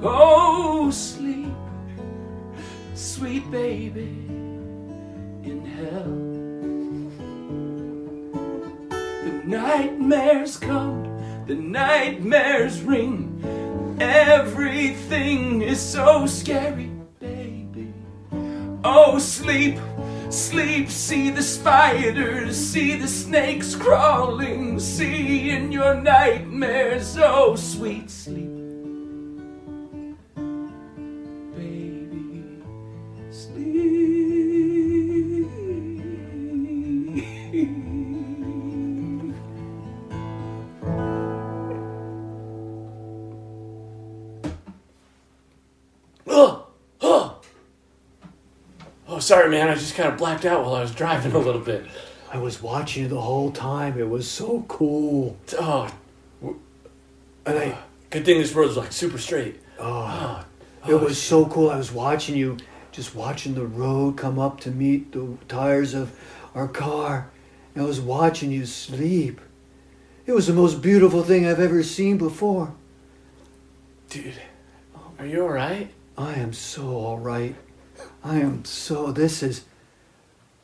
Oh, 0.02 0.90
sleep 0.90 1.54
sweet 2.94 3.50
baby 3.50 4.19
hell. 5.80 6.16
The 9.24 9.42
nightmares 9.44 10.56
come, 10.58 11.04
the 11.46 11.54
nightmares 11.54 12.82
ring. 12.82 13.96
Everything 14.00 15.62
is 15.62 15.80
so 15.80 16.26
scary, 16.26 16.90
baby. 17.18 17.92
Oh, 18.84 19.18
sleep, 19.18 19.78
sleep, 20.30 20.88
see 20.88 21.30
the 21.30 21.42
spiders, 21.42 22.56
see 22.56 22.96
the 22.96 23.08
snakes 23.08 23.74
crawling, 23.74 24.78
see 24.78 25.50
in 25.50 25.72
your 25.72 25.94
nightmares. 25.94 27.16
Oh, 27.18 27.56
sweet 27.56 28.10
sleep. 28.10 28.49
Sorry, 49.30 49.48
man. 49.48 49.68
I 49.68 49.74
just 49.74 49.94
kind 49.94 50.08
of 50.08 50.18
blacked 50.18 50.44
out 50.44 50.64
while 50.64 50.74
I 50.74 50.80
was 50.80 50.92
driving 50.92 51.30
a 51.30 51.38
little 51.38 51.60
bit. 51.60 51.86
I 52.32 52.38
was 52.38 52.60
watching 52.60 53.04
you 53.04 53.08
the 53.08 53.20
whole 53.20 53.52
time. 53.52 53.96
It 53.96 54.08
was 54.08 54.28
so 54.28 54.64
cool. 54.66 55.36
Oh, 55.56 55.88
And 56.42 56.58
I, 57.46 57.66
uh, 57.66 57.76
good 58.10 58.24
thing 58.24 58.38
this 58.38 58.52
road's 58.54 58.76
like 58.76 58.90
super 58.90 59.18
straight. 59.18 59.60
oh, 59.78 59.84
ah. 59.88 60.46
it 60.84 60.94
ah, 60.94 60.96
was 60.96 61.22
so 61.22 61.46
cool. 61.46 61.70
I 61.70 61.76
was 61.76 61.92
watching 61.92 62.34
you, 62.36 62.56
just 62.90 63.14
watching 63.14 63.54
the 63.54 63.64
road 63.64 64.16
come 64.16 64.40
up 64.40 64.58
to 64.62 64.72
meet 64.72 65.12
the 65.12 65.38
tires 65.46 65.94
of 65.94 66.10
our 66.56 66.66
car. 66.66 67.30
And 67.76 67.84
I 67.84 67.86
was 67.86 68.00
watching 68.00 68.50
you 68.50 68.66
sleep. 68.66 69.40
It 70.26 70.32
was 70.32 70.48
the 70.48 70.54
most 70.54 70.82
beautiful 70.82 71.22
thing 71.22 71.46
I've 71.46 71.60
ever 71.60 71.84
seen 71.84 72.18
before. 72.18 72.74
Dude, 74.08 74.34
are 75.20 75.26
you 75.26 75.44
alright? 75.44 75.92
I 76.18 76.34
am 76.34 76.52
so 76.52 76.96
all 76.96 77.18
right. 77.18 77.54
I 78.22 78.38
am 78.38 78.64
so. 78.64 79.12
This 79.12 79.42
is 79.42 79.64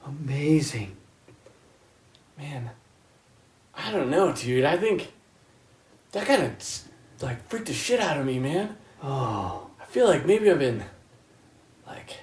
amazing. 0.05 0.97
Man, 2.38 2.71
I 3.75 3.93
don't 3.93 4.11
know, 4.11 4.33
dude. 4.33 4.64
I 4.64 4.76
think 4.76 5.12
that 6.12 6.26
kind 6.26 6.43
of 6.43 6.52
like 7.23 7.47
freaked 7.49 7.66
the 7.66 7.73
shit 7.73 8.00
out 8.00 8.19
of 8.19 8.26
me, 8.26 8.38
man. 8.38 8.76
Oh, 9.02 9.71
I 9.81 9.85
feel 9.87 10.07
like 10.07 10.26
maybe 10.26 10.50
I've 10.50 10.59
been 10.59 10.85
like 11.87 12.19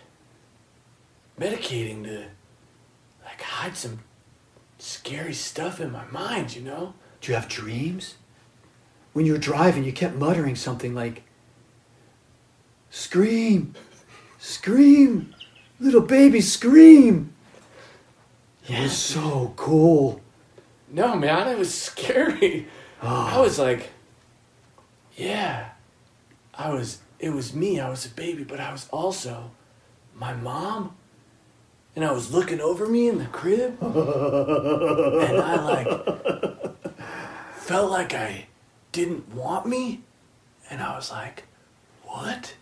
medicating 1.39 2.03
to 2.03 2.25
like 3.25 3.41
hide 3.41 3.75
some 3.75 3.99
scary 4.77 5.33
stuff 5.33 5.79
in 5.79 5.91
my 5.91 6.05
mind, 6.05 6.55
you 6.55 6.61
know? 6.61 6.93
do 7.23 7.31
you 7.31 7.35
have 7.35 7.47
dreams? 7.47 8.15
When 9.13 9.25
you 9.25 9.31
were 9.31 9.39
driving, 9.39 9.85
you 9.85 9.93
kept 9.93 10.15
muttering 10.15 10.55
something 10.55 10.93
like, 10.93 11.23
Scream! 12.89 13.73
Scream! 14.43 15.33
Little 15.79 16.01
baby, 16.01 16.41
scream! 16.41 17.33
It 18.67 18.77
was 18.77 18.97
so 18.97 19.53
cool. 19.55 20.19
No, 20.91 21.15
man, 21.15 21.47
it 21.47 21.57
was 21.57 21.73
scary. 21.73 22.67
Oh. 23.01 23.31
I 23.35 23.39
was 23.39 23.57
like, 23.57 23.91
yeah, 25.15 25.69
I 26.53 26.73
was, 26.73 26.99
it 27.19 27.29
was 27.29 27.53
me. 27.55 27.79
I 27.79 27.89
was 27.89 28.05
a 28.05 28.09
baby, 28.09 28.43
but 28.43 28.59
I 28.59 28.73
was 28.73 28.89
also 28.89 29.51
my 30.13 30.33
mom. 30.33 30.97
And 31.95 32.03
I 32.03 32.11
was 32.11 32.33
looking 32.33 32.59
over 32.59 32.85
me 32.85 33.07
in 33.07 33.19
the 33.19 33.27
crib. 33.27 33.77
and 33.81 35.41
I 35.41 35.55
like 35.55 36.77
felt 37.55 37.89
like 37.89 38.13
I 38.13 38.47
didn't 38.91 39.33
want 39.33 39.67
me. 39.67 40.01
And 40.69 40.81
I 40.81 40.97
was 40.97 41.11
like, 41.11 41.45
what? 42.03 42.55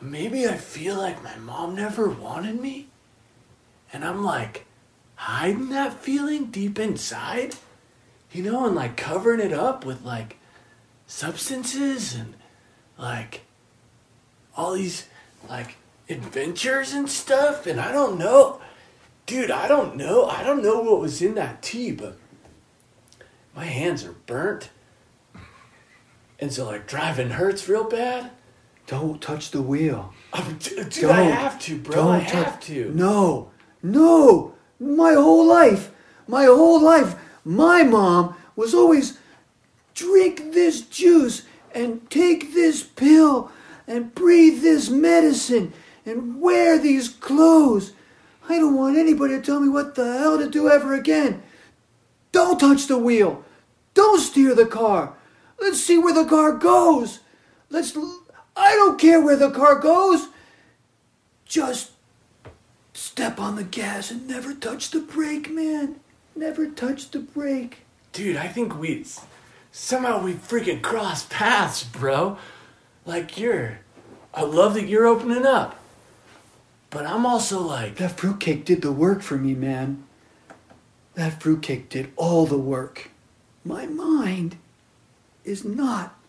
And 0.00 0.10
maybe 0.10 0.46
I 0.46 0.56
feel 0.56 0.96
like 0.96 1.22
my 1.22 1.36
mom 1.36 1.74
never 1.74 2.08
wanted 2.08 2.60
me. 2.60 2.88
And 3.92 4.04
I'm 4.04 4.24
like 4.24 4.66
hiding 5.14 5.68
that 5.70 5.94
feeling 5.94 6.46
deep 6.46 6.78
inside, 6.78 7.56
you 8.32 8.42
know, 8.42 8.66
and 8.66 8.74
like 8.74 8.96
covering 8.96 9.40
it 9.40 9.52
up 9.52 9.84
with 9.84 10.02
like 10.04 10.38
substances 11.06 12.14
and 12.14 12.34
like 12.96 13.42
all 14.56 14.72
these 14.72 15.06
like 15.48 15.76
adventures 16.08 16.92
and 16.92 17.08
stuff. 17.08 17.66
And 17.66 17.80
I 17.80 17.92
don't 17.92 18.18
know, 18.18 18.60
dude, 19.26 19.50
I 19.50 19.68
don't 19.68 19.96
know. 19.96 20.26
I 20.26 20.42
don't 20.42 20.62
know 20.62 20.80
what 20.80 21.00
was 21.00 21.20
in 21.20 21.34
that 21.34 21.62
tea, 21.62 21.92
but 21.92 22.16
my 23.54 23.64
hands 23.64 24.04
are 24.04 24.14
burnt. 24.26 24.70
And 26.38 26.50
so, 26.52 26.64
like, 26.64 26.86
driving 26.86 27.30
hurts 27.30 27.68
real 27.68 27.84
bad. 27.84 28.30
Don't 28.90 29.22
touch 29.22 29.52
the 29.52 29.62
wheel. 29.62 30.12
Oh, 30.32 30.44
I'm, 30.48 30.58
dude, 30.58 30.90
Don't. 30.90 31.10
I 31.14 31.22
have 31.22 31.60
to, 31.60 31.78
bro. 31.78 32.08
I 32.08 32.18
Don't 32.18 32.28
touch- 32.28 32.44
have 32.44 32.60
to. 32.62 32.90
No, 32.92 33.50
No, 33.84 34.54
my 34.80 35.14
whole 35.14 35.46
life, 35.46 35.90
my 36.26 36.44
whole 36.46 36.80
life, 36.82 37.14
my 37.44 37.84
mom 37.84 38.34
was 38.56 38.74
always 38.74 39.18
drink 39.94 40.52
this 40.52 40.80
juice 40.80 41.42
and 41.72 42.10
take 42.10 42.52
this 42.52 42.82
pill 42.82 43.52
and 43.86 44.12
breathe 44.14 44.60
this 44.62 44.90
medicine 44.90 45.72
and 46.04 46.40
wear 46.40 46.76
these 46.76 47.08
clothes. 47.08 47.92
I 48.48 48.58
don't 48.58 48.74
want 48.76 48.98
anybody 48.98 49.36
to 49.36 49.42
tell 49.42 49.60
me 49.60 49.68
what 49.68 49.94
the 49.94 50.18
hell 50.18 50.36
to 50.38 50.50
do 50.50 50.68
ever 50.68 50.94
again. 50.94 51.42
Don't 52.32 52.58
touch 52.58 52.88
the 52.88 52.98
wheel. 52.98 53.44
Don't 53.94 54.20
steer 54.20 54.54
the 54.56 54.66
car. 54.66 55.14
Let's 55.60 55.80
see 55.80 55.96
where 55.96 56.14
the 56.14 56.24
car 56.24 56.52
goes. 56.52 57.20
Let's. 57.68 57.96
I 58.60 58.74
don't 58.74 59.00
care 59.00 59.22
where 59.22 59.36
the 59.36 59.50
car 59.50 59.76
goes. 59.78 60.28
Just 61.46 61.92
step 62.92 63.40
on 63.40 63.56
the 63.56 63.64
gas 63.64 64.10
and 64.10 64.28
never 64.28 64.52
touch 64.52 64.90
the 64.90 65.00
brake, 65.00 65.50
man. 65.50 65.96
Never 66.36 66.68
touch 66.68 67.10
the 67.10 67.20
brake. 67.20 67.78
Dude, 68.12 68.36
I 68.36 68.48
think 68.48 68.78
we 68.78 69.06
somehow 69.72 70.22
we 70.22 70.34
freaking 70.34 70.82
crossed 70.82 71.30
paths, 71.30 71.84
bro. 71.84 72.36
Like 73.06 73.38
you're 73.38 73.78
I 74.34 74.42
love 74.42 74.74
that 74.74 74.86
you're 74.86 75.06
opening 75.06 75.46
up. 75.46 75.76
But 76.90 77.06
I'm 77.06 77.24
also 77.24 77.60
like 77.60 77.96
That 77.96 78.18
fruitcake 78.18 78.66
did 78.66 78.82
the 78.82 78.92
work 78.92 79.22
for 79.22 79.38
me, 79.38 79.54
man. 79.54 80.04
That 81.14 81.40
fruitcake 81.40 81.88
did 81.88 82.12
all 82.16 82.44
the 82.44 82.58
work. 82.58 83.10
My 83.64 83.86
mind 83.86 84.56
is 85.44 85.64
not 85.64 86.19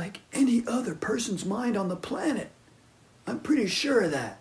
like 0.00 0.20
any 0.32 0.64
other 0.66 0.94
person's 0.94 1.44
mind 1.44 1.76
on 1.76 1.88
the 1.88 1.94
planet. 1.94 2.50
I'm 3.26 3.38
pretty 3.38 3.66
sure 3.66 4.00
of 4.00 4.12
that. 4.12 4.40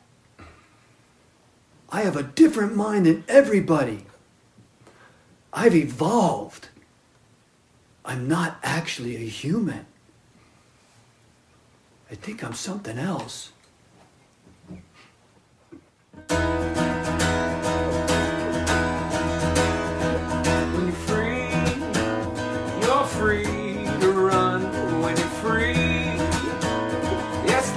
I 1.89 2.03
have 2.03 2.15
a 2.15 2.23
different 2.23 2.77
mind 2.77 3.05
than 3.05 3.25
everybody. 3.27 4.05
I've 5.51 5.75
evolved. 5.75 6.69
I'm 8.05 8.25
not 8.25 8.57
actually 8.63 9.17
a 9.17 9.27
human. 9.27 9.85
I 12.09 12.15
think 12.15 12.41
I'm 12.41 12.53
something 12.53 12.97
else. 12.97 13.51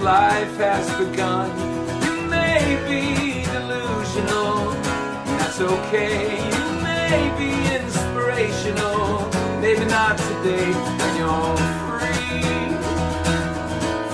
Life 0.03 0.57
has 0.57 0.91
begun. 0.99 1.49
You 2.03 2.27
may 2.29 2.77
be 2.89 3.45
delusional, 3.45 4.73
that's 5.39 5.61
okay. 5.61 6.39
You 6.51 6.83
may 6.83 7.33
be 7.39 7.53
inspirational, 7.77 9.31
maybe 9.61 9.85
not 9.85 10.19
today. 10.19 10.73
When 10.99 11.17
you're 11.21 11.57
free, 11.87 12.43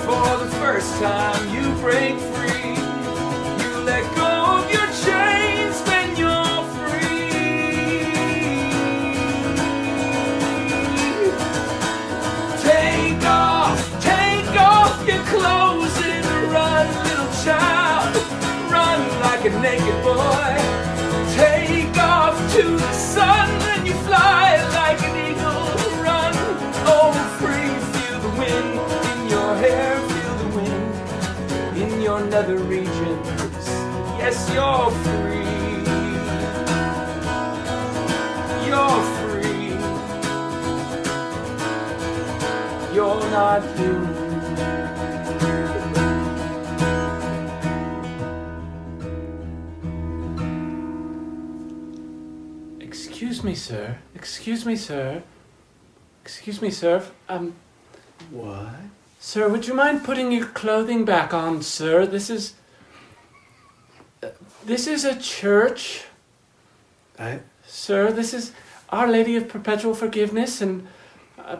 for 0.05 0.29
the 0.43 0.51
first 0.61 0.93
time, 1.01 1.49
you 1.55 1.73
break 1.81 2.28
A 19.49 19.61
naked 19.61 20.03
boy. 20.03 20.55
Take 21.35 21.97
off 21.97 22.35
to 22.53 22.63
the 22.77 22.93
sun 22.93 23.49
and 23.73 23.87
you 23.87 23.93
fly 24.07 24.61
like 24.73 25.01
an 25.01 25.15
eagle. 25.27 25.65
Run, 26.03 26.33
oh 26.85 27.11
free, 27.39 27.73
feel 27.93 28.19
the 28.19 28.29
wind 28.37 28.73
in 29.11 29.19
your 29.27 29.55
hair, 29.55 29.95
feel 30.11 30.35
the 30.43 30.49
wind 30.55 31.77
in 31.77 32.01
your 32.01 32.21
nether 32.25 32.57
regions. 32.57 33.27
Yes, 34.19 34.37
you're 34.53 34.91
free. 35.03 35.39
You're 38.67 39.03
free. 39.17 39.73
You're 42.93 43.31
not 43.31 43.61
human. 43.77 44.18
Excuse 53.39 53.51
me, 53.51 53.55
sir. 53.55 53.95
Excuse 54.15 54.65
me, 54.65 54.75
sir. 54.75 55.23
Excuse 56.23 56.61
me, 56.61 56.69
sir. 56.71 57.01
Um 57.29 57.53
What? 58.31 58.67
Sir, 59.21 59.47
would 59.47 59.65
you 59.65 59.73
mind 59.73 60.03
putting 60.03 60.29
your 60.33 60.45
clothing 60.47 61.05
back 61.05 61.33
on, 61.33 61.61
sir? 61.61 62.05
This 62.05 62.29
is. 62.29 62.53
uh, 64.21 64.27
This 64.65 64.87
is 64.87 65.05
a 65.05 65.15
church, 65.15 66.03
I 67.17 67.39
sir. 67.65 68.11
This 68.11 68.33
is 68.33 68.51
Our 68.89 69.07
Lady 69.07 69.37
of 69.37 69.47
Perpetual 69.47 69.93
Forgiveness, 69.93 70.61
and. 70.61 70.85
Uh, 71.37 71.57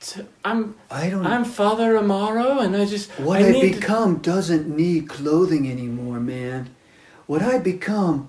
t- 0.00 0.22
I'm 0.44 0.76
I 0.88 1.10
don't 1.10 1.26
I'm 1.26 1.44
Father 1.44 1.94
Amaro, 1.98 2.60
and 2.64 2.76
I 2.76 2.84
just 2.84 3.10
What 3.18 3.42
I 3.42 3.48
I, 3.48 3.50
need 3.50 3.72
to- 3.74 3.80
become 3.80 4.18
doesn't 4.18 4.68
need 4.68 5.08
clothing 5.08 5.68
anymore, 5.68 6.20
man. 6.20 6.70
What 7.26 7.42
I 7.42 7.58
become 7.58 8.28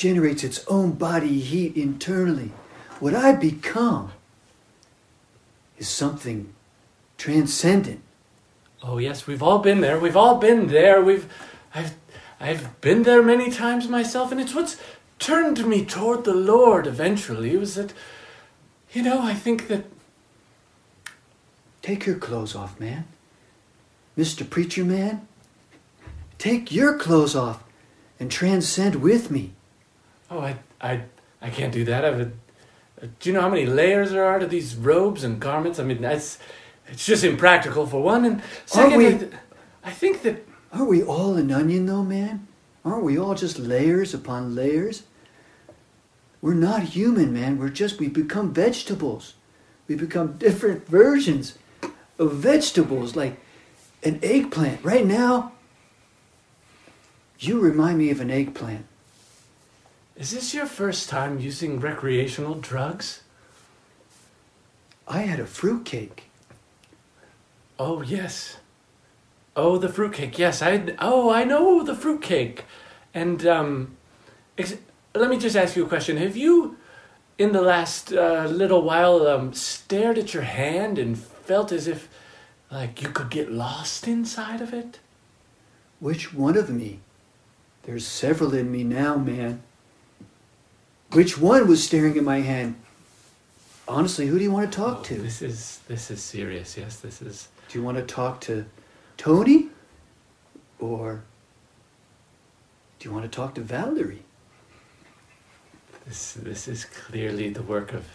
generates 0.00 0.42
its 0.42 0.64
own 0.66 0.92
body 0.92 1.40
heat 1.40 1.76
internally. 1.76 2.52
What 3.00 3.14
I 3.14 3.32
become 3.32 4.12
is 5.76 5.88
something 5.88 6.54
transcendent. 7.18 8.00
Oh 8.82 8.96
yes, 8.96 9.26
we've 9.26 9.42
all 9.42 9.58
been 9.58 9.82
there. 9.82 9.98
We've 9.98 10.16
all 10.16 10.38
been 10.38 10.68
there. 10.68 11.02
We've 11.02 11.30
I've 11.74 11.94
I've 12.40 12.80
been 12.80 13.02
there 13.02 13.22
many 13.22 13.50
times 13.50 13.88
myself, 13.88 14.32
and 14.32 14.40
it's 14.40 14.54
what's 14.54 14.78
turned 15.18 15.66
me 15.66 15.84
toward 15.84 16.24
the 16.24 16.34
Lord 16.34 16.86
eventually. 16.86 17.54
Was 17.58 17.74
that 17.74 17.92
you 18.92 19.02
know, 19.02 19.20
I 19.20 19.34
think 19.34 19.68
that 19.68 19.84
Take 21.82 22.06
your 22.06 22.16
clothes 22.16 22.54
off, 22.54 22.78
man. 22.78 23.04
Mr. 24.16 24.48
Preacher 24.48 24.84
Man, 24.84 25.26
take 26.38 26.70
your 26.72 26.98
clothes 26.98 27.34
off 27.34 27.64
and 28.18 28.30
transcend 28.30 28.96
with 28.96 29.30
me. 29.30 29.52
Oh 30.30 30.40
I 30.40 30.56
I 30.80 31.02
I 31.42 31.50
can't 31.50 31.72
do 31.72 31.84
that. 31.84 32.04
I've 32.04 32.20
a, 32.20 33.06
do 33.18 33.28
you 33.28 33.32
know 33.32 33.40
how 33.40 33.48
many 33.48 33.66
layers 33.66 34.10
there 34.10 34.24
are 34.24 34.38
to 34.38 34.46
these 34.46 34.76
robes 34.76 35.24
and 35.24 35.40
garments? 35.40 35.78
I 35.78 35.84
mean, 35.84 36.02
that's 36.02 36.38
it's 36.88 37.06
just 37.06 37.24
impractical 37.24 37.86
for 37.86 38.02
one, 38.02 38.24
and 38.24 38.42
second, 38.66 38.98
we- 38.98 39.08
I, 39.08 39.12
th- 39.14 39.32
I 39.84 39.90
think 39.90 40.22
that 40.22 40.46
Aren't 40.72 40.88
we 40.88 41.02
all 41.02 41.34
an 41.36 41.50
onion, 41.50 41.86
though, 41.86 42.04
man? 42.04 42.46
Aren't 42.84 43.02
we 43.02 43.18
all 43.18 43.34
just 43.34 43.58
layers 43.58 44.14
upon 44.14 44.54
layers? 44.54 45.02
We're 46.40 46.54
not 46.54 46.82
human, 46.84 47.32
man. 47.32 47.58
We're 47.58 47.68
just, 47.70 47.98
we 47.98 48.08
become 48.08 48.54
vegetables. 48.54 49.34
We 49.88 49.96
become 49.96 50.36
different 50.38 50.86
versions 50.86 51.58
of 52.18 52.34
vegetables, 52.34 53.16
like 53.16 53.40
an 54.04 54.20
eggplant. 54.22 54.84
Right 54.84 55.04
now, 55.04 55.52
you 57.40 57.58
remind 57.58 57.98
me 57.98 58.10
of 58.10 58.20
an 58.20 58.30
eggplant. 58.30 58.86
Is 60.20 60.32
this 60.32 60.52
your 60.52 60.66
first 60.66 61.08
time 61.08 61.40
using 61.40 61.80
recreational 61.80 62.54
drugs? 62.54 63.22
I 65.08 65.22
had 65.22 65.40
a 65.40 65.46
fruitcake. 65.46 66.24
Oh 67.78 68.02
yes. 68.02 68.58
Oh, 69.56 69.78
the 69.78 69.88
fruitcake. 69.88 70.38
Yes, 70.38 70.60
I. 70.62 70.94
Oh, 70.98 71.30
I 71.30 71.44
know 71.44 71.82
the 71.82 71.94
fruitcake. 71.94 72.64
And 73.14 73.46
um, 73.46 73.96
ex- 74.58 74.76
let 75.14 75.30
me 75.30 75.38
just 75.38 75.56
ask 75.56 75.74
you 75.74 75.84
a 75.84 75.88
question. 75.88 76.18
Have 76.18 76.36
you, 76.36 76.76
in 77.38 77.52
the 77.52 77.62
last 77.62 78.12
uh, 78.12 78.44
little 78.44 78.82
while, 78.82 79.26
um, 79.26 79.54
stared 79.54 80.18
at 80.18 80.34
your 80.34 80.44
hand 80.44 80.98
and 80.98 81.18
felt 81.18 81.72
as 81.72 81.88
if, 81.88 82.08
like, 82.70 83.02
you 83.02 83.08
could 83.08 83.30
get 83.30 83.50
lost 83.50 84.06
inside 84.06 84.60
of 84.60 84.72
it? 84.72 85.00
Which 85.98 86.32
one 86.32 86.56
of 86.56 86.70
me? 86.70 87.00
There's 87.82 88.06
several 88.06 88.54
in 88.54 88.70
me 88.70 88.84
now, 88.84 89.16
man. 89.16 89.62
Which 91.12 91.36
one 91.38 91.66
was 91.66 91.82
staring 91.82 92.16
at 92.16 92.24
my 92.24 92.40
hand? 92.40 92.76
Honestly, 93.88 94.26
who 94.28 94.38
do 94.38 94.44
you 94.44 94.52
want 94.52 94.70
to 94.70 94.76
talk 94.78 94.98
Oh, 95.00 95.02
to? 95.04 95.14
This 95.16 95.42
is 95.42 95.80
this 95.88 96.10
is 96.10 96.22
serious. 96.22 96.76
Yes, 96.76 96.96
this 97.00 97.20
is. 97.20 97.48
Do 97.68 97.78
you 97.78 97.84
want 97.84 97.96
to 97.96 98.04
talk 98.04 98.40
to 98.42 98.66
Tony? 99.16 99.68
Or 100.78 101.22
do 102.98 103.08
you 103.08 103.12
want 103.14 103.24
to 103.24 103.36
talk 103.36 103.54
to 103.56 103.60
Valerie? 103.60 104.22
This 106.06 106.34
this 106.34 106.68
is 106.68 106.84
clearly 106.84 107.50
the 107.50 107.62
work 107.62 107.92
of 107.92 108.06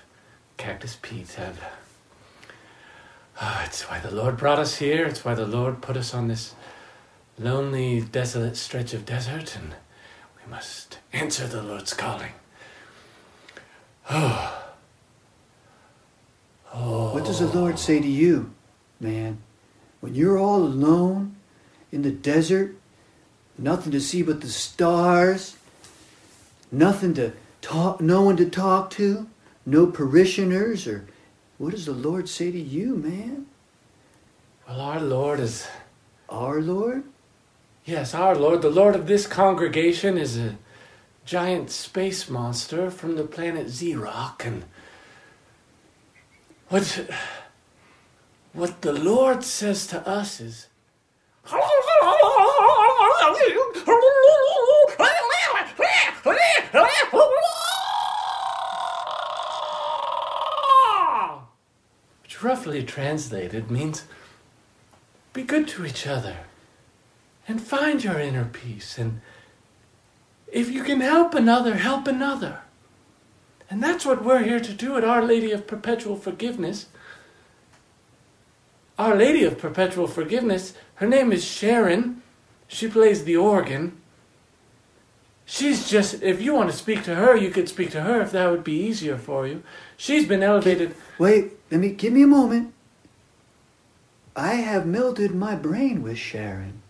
Cactus 0.56 0.98
Pete. 1.02 1.34
Have. 1.34 1.60
Ah, 3.42 3.66
it's 3.66 3.82
why 3.90 4.00
the 4.00 4.12
Lord 4.12 4.38
brought 4.38 4.60
us 4.60 4.78
here. 4.78 5.06
It's 5.06 5.26
why 5.26 5.34
the 5.36 5.46
Lord 5.46 5.82
put 5.82 5.98
us 5.98 6.14
on 6.14 6.30
this 6.30 6.56
lonely, 7.38 8.00
desolate 8.00 8.56
stretch 8.56 8.94
of 8.94 9.06
desert, 9.06 9.58
and 9.58 9.76
We 10.42 10.50
must 10.50 11.00
answer 11.12 11.46
the 11.46 11.62
Lord's 11.62 11.94
calling. 11.94 12.32
What 14.08 14.54
does 17.26 17.40
the 17.40 17.48
Lord 17.48 17.80
say 17.80 18.00
to 18.00 18.08
you, 18.08 18.54
man? 19.00 19.40
When 20.02 20.14
you're 20.16 20.38
all 20.38 20.62
alone 20.64 21.36
in 21.92 22.04
the 22.04 22.12
desert, 22.12 22.76
nothing 23.58 23.92
to 23.94 24.00
see 24.00 24.22
but 24.22 24.42
the 24.42 24.50
stars, 24.50 25.58
nothing 26.72 27.14
to 27.16 27.34
talk, 27.62 28.00
no 28.02 28.22
one 28.22 28.38
to 28.38 28.48
talk 28.50 28.92
to, 28.92 29.28
no 29.66 29.88
parishioners, 29.88 30.86
or 30.86 31.08
what 31.58 31.72
does 31.72 31.86
the 31.86 31.94
Lord 31.94 32.30
say 32.30 32.52
to 32.52 32.60
you, 32.60 32.96
man? 32.96 33.48
Well, 34.68 34.82
our 34.82 35.00
Lord 35.00 35.40
is, 35.40 35.68
Our 36.30 36.62
Lord? 36.62 37.04
yes, 37.86 38.14
our 38.14 38.36
Lord, 38.36 38.62
the 38.62 38.70
Lord 38.70 38.96
of 38.96 39.08
this 39.08 39.26
congregation 39.28 40.18
is 40.18 40.38
a 40.38 40.58
giant 41.26 41.72
space 41.72 42.30
monster 42.30 42.92
from 42.92 43.16
the 43.16 43.24
planet 43.24 43.66
Xerox, 43.66 44.46
and 44.46 44.64
what, 46.70 47.10
what 48.54 48.82
the 48.82 48.94
Lord 48.94 49.44
says 49.44 49.88
to 49.88 50.08
us 50.08 50.40
is, 50.40 50.68
which 62.22 62.44
roughly 62.44 62.84
translated 62.84 63.72
means 63.72 64.04
be 65.34 65.42
good 65.42 65.68
to 65.70 65.86
each 65.86 66.06
other 66.06 66.38
and 67.48 67.62
find 67.62 68.04
your 68.04 68.20
inner 68.20 68.46
peace 68.46 69.00
and 69.00 69.22
if 70.56 70.72
you 70.72 70.84
can 70.84 71.02
help 71.02 71.34
another 71.34 71.76
help 71.76 72.08
another. 72.08 72.62
And 73.70 73.84
that's 73.84 74.06
what 74.06 74.24
we're 74.24 74.44
here 74.44 74.62
to 74.62 74.74
do 74.74 74.96
at 74.96 75.04
our 75.04 75.22
lady 75.22 75.52
of 75.52 75.68
perpetual 75.68 76.16
forgiveness. 76.16 76.86
Our 78.98 79.16
lady 79.16 79.44
of 79.44 79.60
perpetual 79.60 80.08
forgiveness 80.08 80.74
her 80.96 81.08
name 81.08 81.34
is 81.34 81.44
sharon. 81.44 82.22
She 82.70 82.88
plays 82.88 83.26
the 83.26 83.36
organ. 83.36 83.98
She's 85.44 85.90
just 85.90 86.24
if 86.24 86.42
you 86.42 86.54
want 86.54 86.72
to 86.72 86.78
speak 86.78 87.04
to 87.04 87.16
her 87.16 87.36
you 87.36 87.52
could 87.52 87.68
speak 87.68 87.92
to 87.92 88.04
her 88.04 88.22
if 88.22 88.32
that 88.32 88.50
would 88.50 88.64
be 88.64 88.80
easier 88.80 89.18
for 89.18 89.46
you. 89.46 89.62
She's 89.98 90.26
been 90.26 90.42
elevated. 90.42 90.96
Wait, 91.20 91.52
let 91.70 91.82
me 91.82 91.90
give 91.90 92.14
me 92.14 92.24
a 92.24 92.28
moment. 92.28 92.74
I 94.38 94.54
have 94.56 94.86
melted 94.86 95.36
my 95.36 95.56
brain 95.56 96.02
with 96.02 96.18
Sharon, 96.18 96.82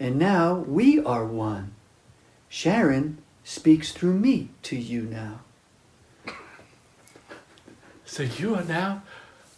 and 0.00 0.16
now 0.16 0.54
we 0.54 0.98
are 0.98 1.24
one. 1.24 1.74
Sharon 2.52 3.16
speaks 3.44 3.92
through 3.92 4.18
me 4.18 4.50
to 4.64 4.76
you 4.76 5.04
now. 5.04 5.40
So 8.04 8.24
you 8.24 8.54
are 8.54 8.62
now 8.62 9.04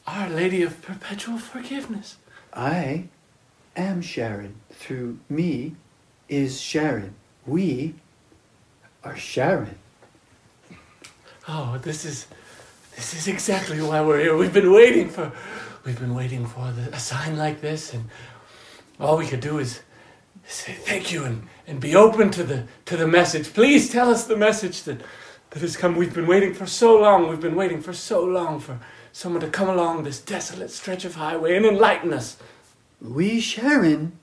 Our 0.06 0.30
Lady 0.30 0.62
of 0.62 0.80
Perpetual 0.80 1.38
Forgiveness. 1.38 2.18
I 2.52 3.08
am 3.74 4.00
Sharon. 4.00 4.54
Through 4.70 5.18
me 5.28 5.74
is 6.28 6.60
Sharon. 6.60 7.16
We 7.44 7.96
are 9.02 9.16
Sharon. 9.16 9.76
Oh, 11.48 11.78
this 11.78 12.04
is 12.04 12.28
this 12.94 13.12
is 13.12 13.26
exactly 13.26 13.82
why 13.82 14.02
we're 14.02 14.20
here. 14.20 14.36
We've 14.36 14.54
been 14.54 14.70
waiting 14.70 15.08
for 15.10 15.32
we've 15.84 15.98
been 15.98 16.14
waiting 16.14 16.46
for 16.46 16.70
the, 16.70 16.94
a 16.94 17.00
sign 17.00 17.36
like 17.36 17.60
this 17.60 17.92
and 17.92 18.04
all 19.00 19.16
we 19.16 19.26
could 19.26 19.40
do 19.40 19.58
is 19.58 19.80
say 20.46 20.72
thank 20.72 21.12
you 21.12 21.24
and, 21.24 21.48
and 21.66 21.80
be 21.80 21.94
open 21.94 22.30
to 22.32 22.44
the 22.44 22.64
to 22.86 22.96
the 22.96 23.06
message. 23.06 23.52
Please 23.54 23.90
tell 23.90 24.10
us 24.10 24.26
the 24.26 24.36
message 24.36 24.82
that 24.84 25.00
that 25.50 25.60
has 25.60 25.76
come. 25.76 25.96
We've 25.96 26.14
been 26.14 26.26
waiting 26.26 26.54
for 26.54 26.66
so 26.66 26.98
long. 27.00 27.28
We've 27.28 27.40
been 27.40 27.56
waiting 27.56 27.80
for 27.80 27.92
so 27.92 28.24
long 28.24 28.60
for 28.60 28.80
someone 29.12 29.40
to 29.40 29.48
come 29.48 29.68
along 29.68 30.02
this 30.02 30.20
desolate 30.20 30.70
stretch 30.70 31.04
of 31.04 31.14
highway 31.14 31.56
and 31.56 31.64
enlighten 31.64 32.12
us. 32.12 32.36
We, 33.00 33.40
Sharon, 33.40 34.18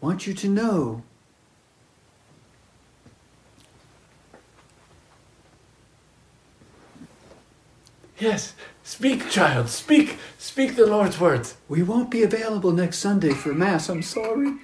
want 0.00 0.26
you 0.26 0.34
to 0.34 0.48
know 0.48 1.02
Yes, 8.18 8.54
speak, 8.82 9.28
child, 9.28 9.68
speak, 9.68 10.16
speak 10.38 10.74
the 10.74 10.86
Lord's 10.86 11.20
words. 11.20 11.56
we 11.68 11.82
won't 11.82 12.10
be 12.10 12.22
available 12.22 12.72
next 12.72 12.98
Sunday 12.98 13.30
for 13.30 13.52
Mass. 13.52 13.90
I'm 13.90 14.02
sorry. 14.02 14.54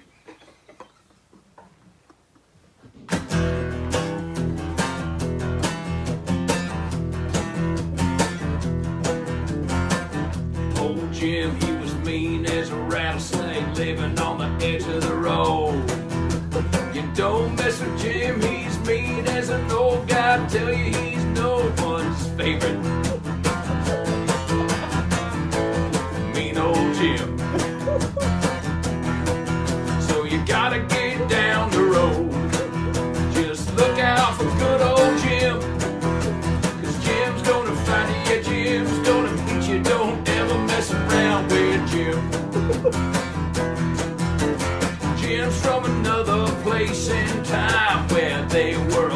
From 45.61 45.85
another 45.85 46.47
place 46.63 47.09
and 47.11 47.45
time 47.45 48.09
where 48.09 48.45
they 48.47 48.77
were 48.77 49.11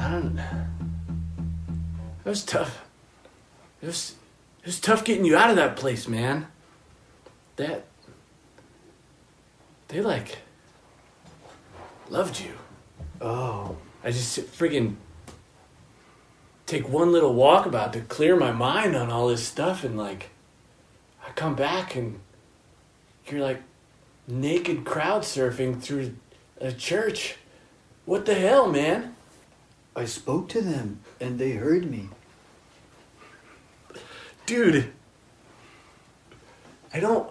Don't. 0.00 0.38
It 2.24 2.28
was 2.28 2.44
tough. 2.44 2.84
It 3.82 3.86
was. 3.86 4.14
It 4.60 4.66
was 4.66 4.80
tough 4.80 5.04
getting 5.04 5.24
you 5.24 5.36
out 5.36 5.50
of 5.50 5.56
that 5.56 5.76
place, 5.76 6.08
man. 6.08 6.46
That. 7.56 7.86
They 9.88 10.00
like. 10.00 10.38
Loved 12.08 12.40
you. 12.40 12.52
Oh, 13.20 13.76
I 14.02 14.10
just 14.10 14.38
friggin' 14.38 14.96
take 16.66 16.88
one 16.88 17.12
little 17.12 17.34
walkabout 17.34 17.92
to 17.92 18.00
clear 18.00 18.36
my 18.36 18.52
mind 18.52 18.96
on 18.96 19.10
all 19.10 19.28
this 19.28 19.46
stuff, 19.46 19.84
and 19.84 19.96
like, 19.96 20.30
I 21.24 21.30
come 21.32 21.54
back 21.54 21.94
and 21.94 22.18
you're 23.26 23.40
like 23.40 23.62
naked 24.26 24.84
crowd 24.84 25.22
surfing 25.22 25.80
through 25.80 26.16
a 26.60 26.72
church. 26.72 27.36
What 28.06 28.26
the 28.26 28.34
hell, 28.34 28.70
man? 28.70 29.14
I 29.94 30.04
spoke 30.04 30.48
to 30.50 30.60
them 30.60 31.00
and 31.20 31.38
they 31.38 31.52
heard 31.52 31.90
me. 31.90 32.08
dude 34.46 34.92
i 36.92 36.98
don't 36.98 37.30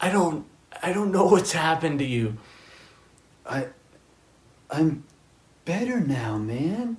i 0.00 0.08
don't 0.10 0.46
i 0.82 0.92
don't 0.92 1.12
know 1.12 1.26
what's 1.26 1.52
happened 1.52 1.98
to 2.00 2.04
you 2.04 2.36
I, 3.48 3.68
I'm 4.70 5.04
better 5.64 6.00
now, 6.00 6.36
man. 6.36 6.98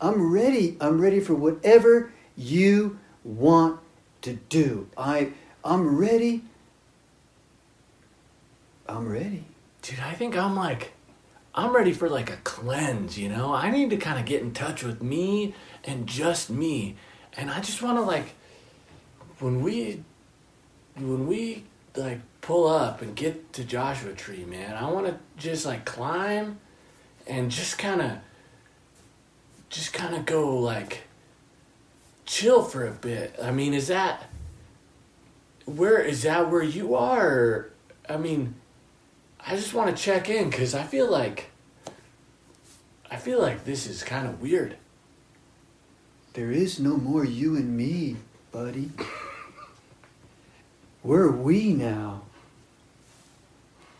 I'm 0.00 0.32
ready. 0.32 0.78
I'm 0.80 0.98
ready 0.98 1.20
for 1.20 1.34
whatever 1.34 2.10
you 2.36 2.98
want 3.22 3.80
to 4.22 4.34
do. 4.48 4.88
I, 4.96 5.32
I'm 5.62 5.98
ready 5.98 6.42
I'm 8.88 9.08
ready. 9.08 9.44
Dude, 9.82 10.00
I 10.00 10.14
think 10.14 10.36
I'm 10.36 10.56
like, 10.56 10.92
I'm 11.60 11.76
ready 11.76 11.92
for 11.92 12.08
like 12.08 12.30
a 12.30 12.38
cleanse, 12.38 13.18
you 13.18 13.28
know? 13.28 13.52
I 13.52 13.70
need 13.70 13.90
to 13.90 13.98
kind 13.98 14.18
of 14.18 14.24
get 14.24 14.40
in 14.40 14.52
touch 14.52 14.82
with 14.82 15.02
me 15.02 15.54
and 15.84 16.06
just 16.06 16.48
me. 16.48 16.96
And 17.36 17.50
I 17.50 17.60
just 17.60 17.82
want 17.82 17.98
to 17.98 18.02
like, 18.02 18.34
when 19.40 19.62
we, 19.62 20.02
when 20.96 21.26
we 21.26 21.64
like 21.94 22.20
pull 22.40 22.66
up 22.66 23.02
and 23.02 23.14
get 23.14 23.52
to 23.52 23.64
Joshua 23.64 24.14
Tree, 24.14 24.46
man, 24.46 24.74
I 24.74 24.90
want 24.90 25.06
to 25.06 25.18
just 25.36 25.66
like 25.66 25.84
climb 25.84 26.58
and 27.26 27.50
just 27.50 27.76
kind 27.76 28.00
of, 28.00 28.18
just 29.68 29.92
kind 29.92 30.14
of 30.14 30.24
go 30.24 30.58
like, 30.58 31.02
chill 32.24 32.62
for 32.62 32.86
a 32.86 32.92
bit. 32.92 33.36
I 33.42 33.50
mean, 33.50 33.74
is 33.74 33.88
that, 33.88 34.30
where, 35.66 36.00
is 36.00 36.22
that 36.22 36.50
where 36.50 36.62
you 36.62 36.94
are? 36.94 37.68
I 38.08 38.16
mean, 38.16 38.54
I 39.46 39.56
just 39.56 39.74
want 39.74 39.94
to 39.94 40.02
check 40.02 40.30
in 40.30 40.48
because 40.48 40.74
I 40.74 40.84
feel 40.84 41.10
like 41.10 41.49
I 43.10 43.16
feel 43.16 43.40
like 43.40 43.64
this 43.64 43.88
is 43.88 44.04
kind 44.04 44.28
of 44.28 44.40
weird. 44.40 44.76
There 46.34 46.52
is 46.52 46.78
no 46.78 46.96
more 46.96 47.24
you 47.24 47.56
and 47.56 47.76
me, 47.76 48.16
buddy. 48.52 48.90
We're 51.02 51.30
we 51.30 51.72
now. 51.72 52.22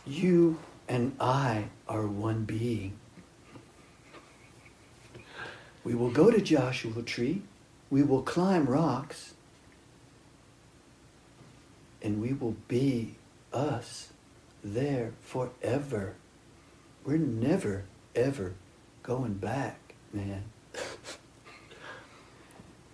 You 0.07 0.59
and 0.89 1.17
I 1.19 1.65
are 1.89 2.07
one 2.07 2.45
being. 2.45 2.93
We 5.83 5.95
will 5.95 6.11
go 6.11 6.31
to 6.31 6.41
Joshua 6.41 7.03
Tree. 7.03 7.43
We 7.91 8.05
will 8.05 8.23
climb 8.23 8.67
rocks. 8.67 9.35
And 12.01 12.23
we 12.23 12.33
will 12.33 12.57
be 12.69 13.17
us 13.53 14.11
there 14.63 15.13
forever. 15.21 16.15
We're 17.05 17.17
never, 17.17 17.85
ever 18.15 18.55
going 19.11 19.35
back, 19.35 19.97
man. 20.13 20.45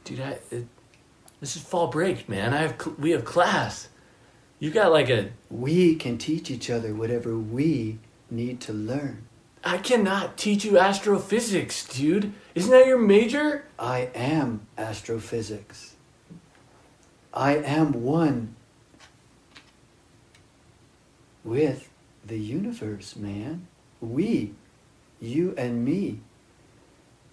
Dude, 0.05 0.19
I, 0.19 0.39
it, 0.51 0.67
this 1.41 1.57
is 1.57 1.63
fall 1.63 1.89
break, 1.89 2.27
man. 2.27 2.55
I 2.55 2.63
have 2.63 2.99
we 2.99 3.11
have 3.11 3.27
class. 3.27 3.91
You 4.59 4.71
got 4.71 4.93
like 4.93 5.11
a 5.11 5.29
We 5.51 5.95
can 5.95 6.17
teach 6.17 6.51
each 6.51 6.71
other 6.71 6.95
whatever 6.95 7.37
we 7.37 7.99
need 8.31 8.63
to 8.63 8.73
learn. 8.73 9.27
I 9.63 9.77
cannot 9.77 10.39
teach 10.39 10.65
you 10.65 10.79
astrophysics, 10.79 11.87
dude. 11.87 12.33
Isn't 12.55 12.71
that 12.71 12.87
your 12.87 12.99
major? 12.99 13.67
I 13.79 14.09
am 14.15 14.67
astrophysics. 14.79 15.97
I 17.35 17.57
am 17.57 17.93
one 17.93 18.57
with 21.45 21.91
the 22.25 22.39
universe, 22.39 23.17
man. 23.17 23.67
We, 24.01 24.55
you 25.21 25.55
and 25.57 25.85
me. 25.85 26.21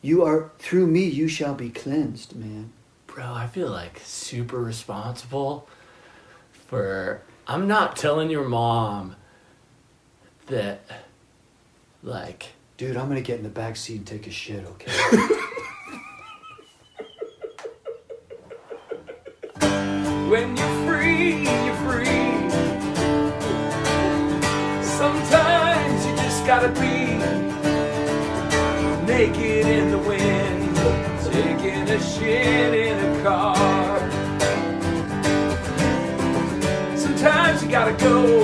You 0.02 0.24
are, 0.24 0.52
through 0.60 0.88
me, 0.88 1.06
you 1.06 1.28
shall 1.28 1.56
be 1.56 1.70
cleansed, 1.70 2.36
man. 2.36 2.72
Bro, 3.08 3.26
I 3.34 3.48
feel 3.48 3.70
like 3.70 4.02
super 4.04 4.58
responsible 4.58 5.68
for 6.68 7.22
I'm 7.48 7.68
not 7.68 7.96
telling 7.96 8.30
your 8.30 8.48
mom 8.48 9.16
that 10.48 10.82
like 12.02 12.54
Dude, 12.76 12.98
I'm 12.98 13.08
gonna 13.08 13.22
get 13.22 13.38
in 13.38 13.44
the 13.44 13.50
back 13.50 13.76
seat 13.76 13.98
and 13.98 14.08
take 14.08 14.28
a 14.28 14.32
shit, 14.32 14.66
okay? 14.66 14.92
shit 32.24 32.74
in 32.74 32.98
a 33.00 33.24
car. 33.24 34.00
Sometimes 36.98 37.64
you 37.64 37.70
gotta 37.70 37.94
go. 37.94 38.43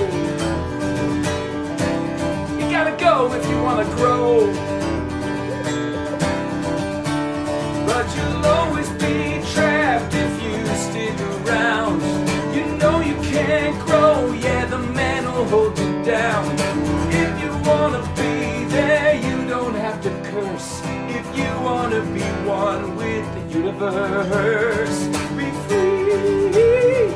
Be 22.14 22.22
one 22.48 22.96
with 22.96 23.26
the 23.34 23.58
universe, 23.58 25.06
be 25.36 25.50
free. 25.66 27.12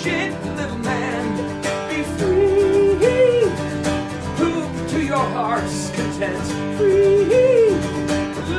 Shit, 0.00 0.32
little 0.56 0.78
man, 0.78 1.24
be 1.88 2.02
free. 2.16 3.46
Move 4.38 4.90
to 4.90 4.98
your 5.04 5.26
heart's 5.36 5.90
content, 5.90 6.46
free. 6.76 7.70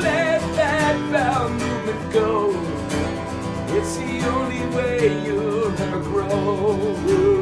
Let 0.01 0.41
that 0.55 0.95
bowel 1.11 1.49
movement 1.49 2.13
go. 2.13 2.51
It's 3.77 3.97
the 3.97 4.27
only 4.29 4.63
way 4.75 5.25
you'll 5.25 5.71
ever 5.81 5.99
grow. 5.99 7.32